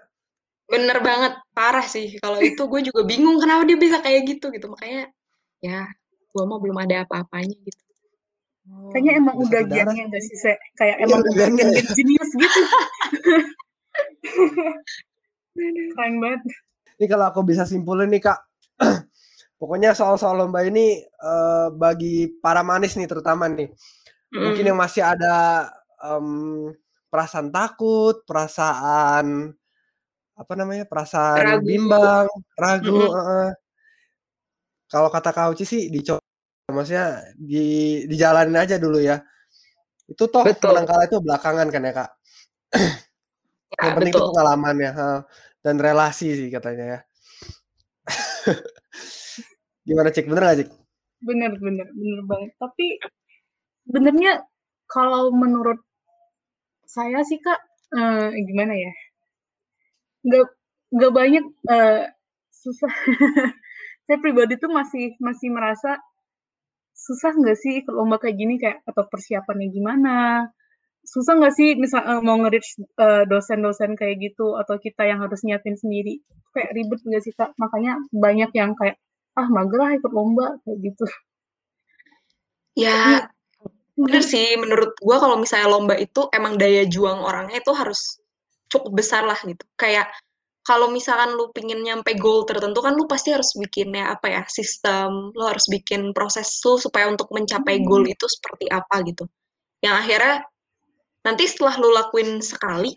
[0.73, 2.17] Bener banget parah sih.
[2.17, 4.73] Kalau itu gue juga bingung kenapa dia bisa kayak gitu gitu.
[4.73, 5.13] Makanya
[5.61, 5.85] ya
[6.33, 7.83] gue mau belum ada apa-apanya gitu.
[8.95, 10.37] Kayaknya emang udah gennya gak sih?
[10.79, 11.55] Kayak iya, emang udah gen
[11.93, 12.61] jenius gitu.
[15.53, 16.41] Keren banget.
[16.99, 18.41] Ini kalau aku bisa simpulin nih, Kak.
[19.61, 23.71] Pokoknya soal-soal lomba ini uh, bagi para manis nih terutama nih.
[24.35, 24.43] Mm.
[24.43, 25.69] Mungkin yang masih ada
[26.03, 26.73] um,
[27.07, 29.55] perasaan takut, perasaan
[30.33, 30.89] apa namanya?
[30.89, 31.67] perasaan ragu.
[31.69, 32.27] bimbang,
[32.59, 33.47] ragu, mm -hmm.
[33.47, 33.51] uh,
[34.91, 36.21] kalau kata Kauci sih dicoba
[36.73, 39.21] maksudnya di dijalanin aja dulu ya.
[40.09, 40.75] Itu toh Betul.
[40.75, 42.11] menang kalah itu belakangan kan ya, Kak?
[43.73, 44.25] Ya, yang penting betul.
[44.25, 44.93] itu pengalaman ya,
[45.65, 47.01] dan relasi sih katanya ya.
[49.87, 50.71] Gimana cek bener gak cek?
[51.23, 52.51] Bener bener bener banget.
[52.59, 52.87] Tapi
[53.87, 54.43] benernya
[54.87, 55.81] kalau menurut
[56.87, 57.59] saya sih kak
[57.97, 58.93] uh, gimana ya?
[60.29, 60.47] Gak
[60.93, 62.05] gak banyak uh,
[62.51, 62.93] susah.
[64.07, 65.99] saya pribadi tuh masih masih merasa
[66.93, 70.47] susah nggak sih ikut lomba kayak gini kayak atau persiapannya gimana?
[71.03, 75.43] Susah nggak sih misal uh, mau nge-reach uh, dosen-dosen kayak gitu atau kita yang harus
[75.43, 76.23] nyiapin sendiri?
[76.55, 77.51] Kayak ribet nggak sih kak?
[77.59, 78.97] Makanya banyak yang kayak
[79.35, 81.05] ah mager lah ikut lomba kayak gitu.
[82.79, 83.29] Ya
[83.99, 84.55] bener sih.
[84.57, 88.23] Menurut gua kalau misalnya lomba itu emang daya juang orangnya itu harus
[88.71, 89.65] cukup besar lah gitu.
[89.77, 90.09] Kayak
[90.63, 95.35] kalau misalkan lu pingin nyampe goal tertentu kan lu pasti harus bikinnya apa ya sistem
[95.35, 99.27] lu harus bikin proses lu supaya untuk mencapai goal itu seperti apa gitu.
[99.83, 100.35] Yang akhirnya
[101.27, 102.93] nanti setelah lo lakuin sekali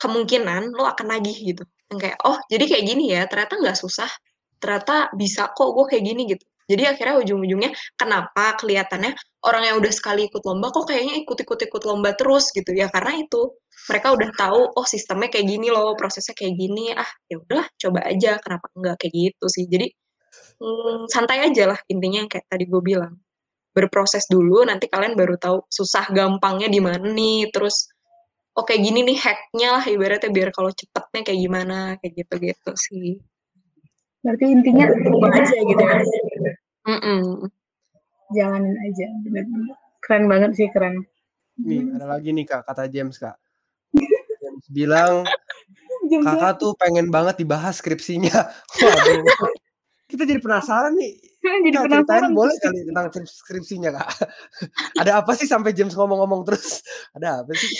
[0.00, 1.64] kemungkinan lo akan nagih gitu.
[1.92, 4.10] Yang kayak oh jadi kayak gini ya ternyata nggak susah
[4.60, 6.44] ternyata bisa kok gue kayak gini gitu.
[6.66, 9.14] Jadi akhirnya ujung-ujungnya kenapa kelihatannya
[9.46, 12.90] orang yang udah sekali ikut lomba kok kayaknya ikut-ikut-ikut lomba terus gitu ya?
[12.90, 13.54] Karena itu
[13.86, 18.00] mereka udah tahu oh sistemnya kayak gini loh prosesnya kayak gini ah ya udah coba
[18.10, 18.96] aja kenapa enggak?
[18.98, 19.64] Kayak gitu sih.
[19.70, 19.86] Jadi
[20.60, 23.14] hmm, santai aja lah intinya kayak tadi gue bilang
[23.76, 27.92] berproses dulu nanti kalian baru tahu susah gampangnya di mana nih terus
[28.56, 32.72] oke oh, gini nih hacknya lah ibaratnya biar kalau cepetnya kayak gimana kayak gitu gitu
[32.72, 33.20] sih.
[34.24, 36.00] Berarti intinya coba aja gitu ya
[36.86, 37.22] mm -mm.
[38.32, 41.04] jalanin aja benar-benar keren banget sih keren.
[41.60, 43.36] Nih ada lagi nih kak kata James kak.
[44.40, 45.26] James bilang
[46.06, 48.50] kakak tuh pengen banget dibahas skripsinya.
[48.80, 49.52] Waduh.
[50.06, 51.18] kita jadi penasaran nih
[51.64, 52.32] jadi nah, penasaran.
[52.32, 54.08] boleh kali tentang skripsinya kak.
[55.00, 56.82] Ada apa sih sampai James ngomong-ngomong terus?
[57.16, 57.70] Ada apa sih?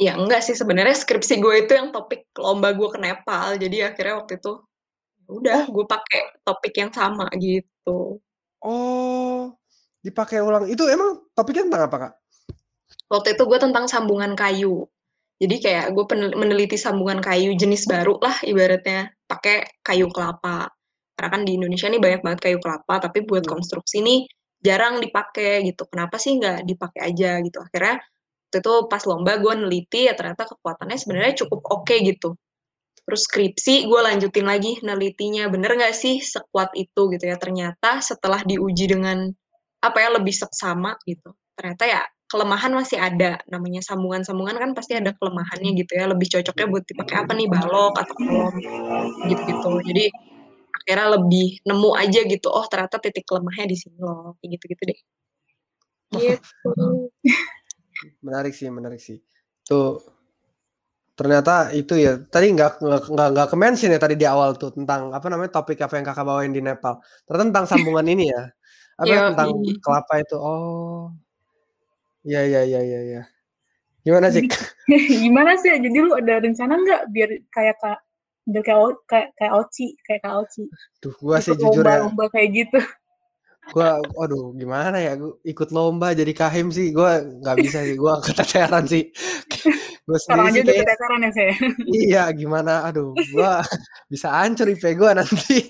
[0.00, 3.60] Ya enggak sih sebenarnya skripsi gue itu yang topik lomba gue ke Nepal.
[3.60, 4.52] Jadi akhirnya waktu itu
[5.22, 5.66] ya udah oh.
[5.70, 8.18] gue pakai topik yang sama gitu.
[8.62, 9.54] Oh,
[10.02, 10.66] dipakai ulang.
[10.66, 12.12] Itu emang topiknya tentang apa kak?
[13.12, 14.86] Waktu itu gue tentang sambungan kayu.
[15.42, 16.04] Jadi kayak gue
[16.38, 20.70] meneliti sambungan kayu jenis baru lah ibaratnya pakai kayu kelapa
[21.22, 23.52] karena kan di Indonesia ini banyak banget kayu kelapa tapi buat hmm.
[23.54, 24.26] konstruksi ini
[24.58, 25.86] jarang dipakai gitu.
[25.86, 27.62] Kenapa sih nggak dipakai aja gitu?
[27.62, 32.34] Akhirnya waktu itu pas lomba gue neliti ya ternyata kekuatannya sebenarnya cukup oke okay, gitu.
[33.06, 35.46] Terus skripsi gue lanjutin lagi nelitinya.
[35.46, 37.38] Bener nggak sih sekuat itu gitu ya?
[37.38, 39.30] Ternyata setelah diuji dengan
[39.78, 43.38] apa ya lebih seksama gitu ternyata ya kelemahan masih ada.
[43.46, 46.10] Namanya sambungan-sambungan kan pasti ada kelemahannya gitu ya.
[46.10, 47.46] Lebih cocoknya buat dipakai apa nih?
[47.46, 48.54] Balok atau kolom?
[49.30, 49.70] Gitu-gitu.
[49.86, 50.04] Jadi
[50.82, 54.82] akhirnya lebih nemu aja gitu oh ternyata titik lemahnya di sini loh kayak gitu gitu
[54.90, 54.98] deh.
[56.12, 56.70] Gitu.
[58.26, 59.22] Menarik sih menarik sih.
[59.62, 60.02] Tuh
[61.12, 65.12] ternyata itu ya tadi nggak nggak nggak ke mention ya tadi di awal tuh tentang
[65.12, 66.98] apa namanya topik apa yang kakak bawain di Nepal.
[67.28, 68.42] Ternyata tentang sambungan ini ya.
[68.98, 70.36] Apa ya, tentang kelapa itu?
[70.36, 71.14] Oh.
[72.26, 73.22] Ya ya ya ya ya
[74.02, 74.42] gimana sih?
[75.24, 75.70] Gimana sih?
[75.70, 77.98] Jadi lu ada rencana nggak biar kayak kak
[78.48, 80.62] udah kayak kayak kayak Oci kayak kak Oci.
[80.98, 82.78] Tuh gua sih jujur lomba, ya lomba kayak gitu.
[83.70, 88.18] Gua aduh gimana ya gua ikut lomba jadi kahim sih gua nggak bisa sih gua
[88.26, 89.06] keteteran sih.
[90.02, 91.54] Gua sendiri sih kayak, keteteran ya saya
[92.02, 93.62] iya gimana aduh gua
[94.10, 95.62] bisa hancur IP gua nanti.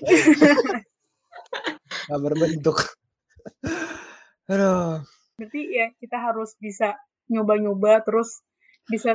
[2.09, 2.97] Nggak berbentuk.
[4.49, 5.05] Aduh.
[5.37, 6.97] Berarti ya kita harus bisa
[7.29, 8.41] nyoba-nyoba terus
[8.89, 9.13] bisa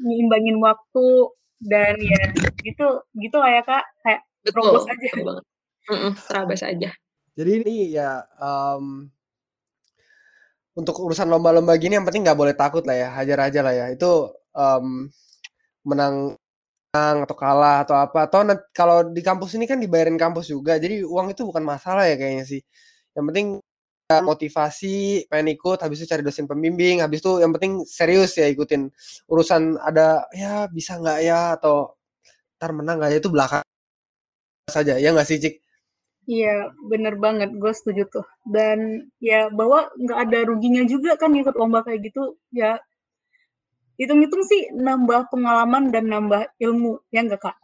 [0.00, 2.20] nyimbangin waktu dan ya
[2.64, 3.84] gitu gitu lah ya kak.
[4.04, 5.10] Kayak terobos aja.
[6.26, 6.90] terobos aja.
[7.36, 9.08] Jadi ini ya um,
[10.76, 13.86] untuk urusan lomba-lomba gini yang penting nggak boleh takut lah ya hajar aja lah ya.
[13.92, 15.08] Itu um,
[15.84, 16.34] menang
[16.90, 18.26] menang atau kalah atau apa.
[18.26, 18.42] Atau
[18.74, 22.44] kalau di kampus ini kan dibayarin kampus juga jadi uang itu bukan masalah ya kayaknya
[22.48, 22.60] sih.
[23.14, 23.48] Yang penting
[24.18, 28.90] motivasi pengen ikut habis itu cari dosen pembimbing habis itu yang penting serius ya ikutin
[29.30, 31.94] urusan ada ya bisa nggak ya atau
[32.58, 33.64] ntar menang nggak ya itu belakang
[34.66, 35.54] saja ya nggak sih cik
[36.30, 37.50] Iya, bener banget.
[37.58, 38.26] Gue setuju tuh.
[38.46, 42.38] Dan ya bahwa nggak ada ruginya juga kan ikut lomba kayak gitu.
[42.54, 42.78] Ya
[43.98, 47.56] hitung-hitung sih nambah pengalaman dan nambah ilmu, ya nggak kak?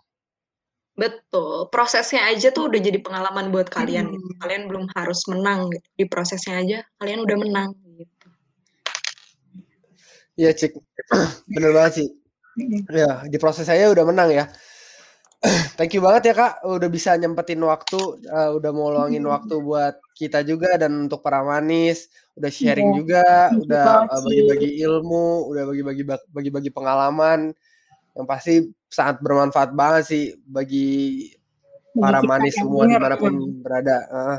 [0.97, 4.17] Betul, prosesnya aja tuh udah jadi pengalaman buat kalian.
[4.17, 4.41] Hmm.
[4.41, 5.85] Kalian belum harus menang gitu.
[5.93, 7.71] di prosesnya aja, kalian udah menang.
[8.01, 8.27] Gitu.
[10.41, 10.73] Iya cik,
[11.53, 12.09] bener banget sih.
[12.89, 14.45] Ya di proses saya udah menang ya.
[15.77, 18.01] Thank you banget ya kak, udah bisa nyempetin waktu,
[18.33, 22.09] uh, udah mau luangin waktu buat kita juga dan untuk para manis,
[22.41, 22.97] udah sharing yeah.
[22.97, 27.53] juga, udah uh, bagi-bagi ilmu, udah bagi-bagi bagi-bagi pengalaman,
[28.17, 31.29] yang pasti sangat bermanfaat banget sih bagi
[31.93, 33.49] para manis semua di mana pun ya.
[33.61, 33.97] berada.
[34.09, 34.39] Uh.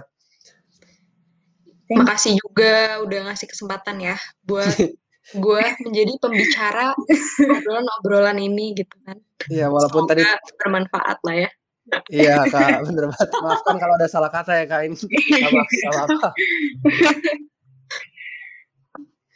[1.88, 4.67] Makasih juga udah ngasih kesempatan ya buat
[5.45, 6.97] gue menjadi pembicara
[7.38, 9.21] obrolan-obrolan ini gitu kan.
[9.47, 10.23] Iya, walaupun Semoga tadi
[10.57, 11.49] bermanfaat lah ya.
[12.11, 13.30] iya kak, bener banget.
[13.39, 14.99] Maafkan kalau ada salah kata ya kak ini.
[14.99, 16.30] Gak apa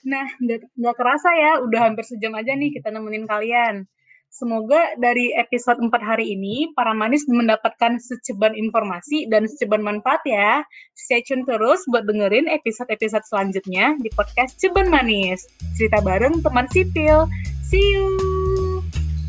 [0.02, 3.86] Nah, nggak kerasa ya, udah hampir sejam aja nih kita nemenin kalian.
[4.32, 10.64] Semoga dari episode 4 hari ini, para manis mendapatkan seceban informasi dan seceban manfaat ya.
[10.96, 15.44] Stay tune terus buat dengerin episode-episode selanjutnya di podcast Ceban Manis.
[15.76, 17.28] Cerita bareng teman sipil.
[17.68, 18.08] See you!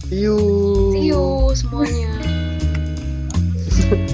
[0.06, 0.38] See you!
[0.94, 2.14] See you semuanya.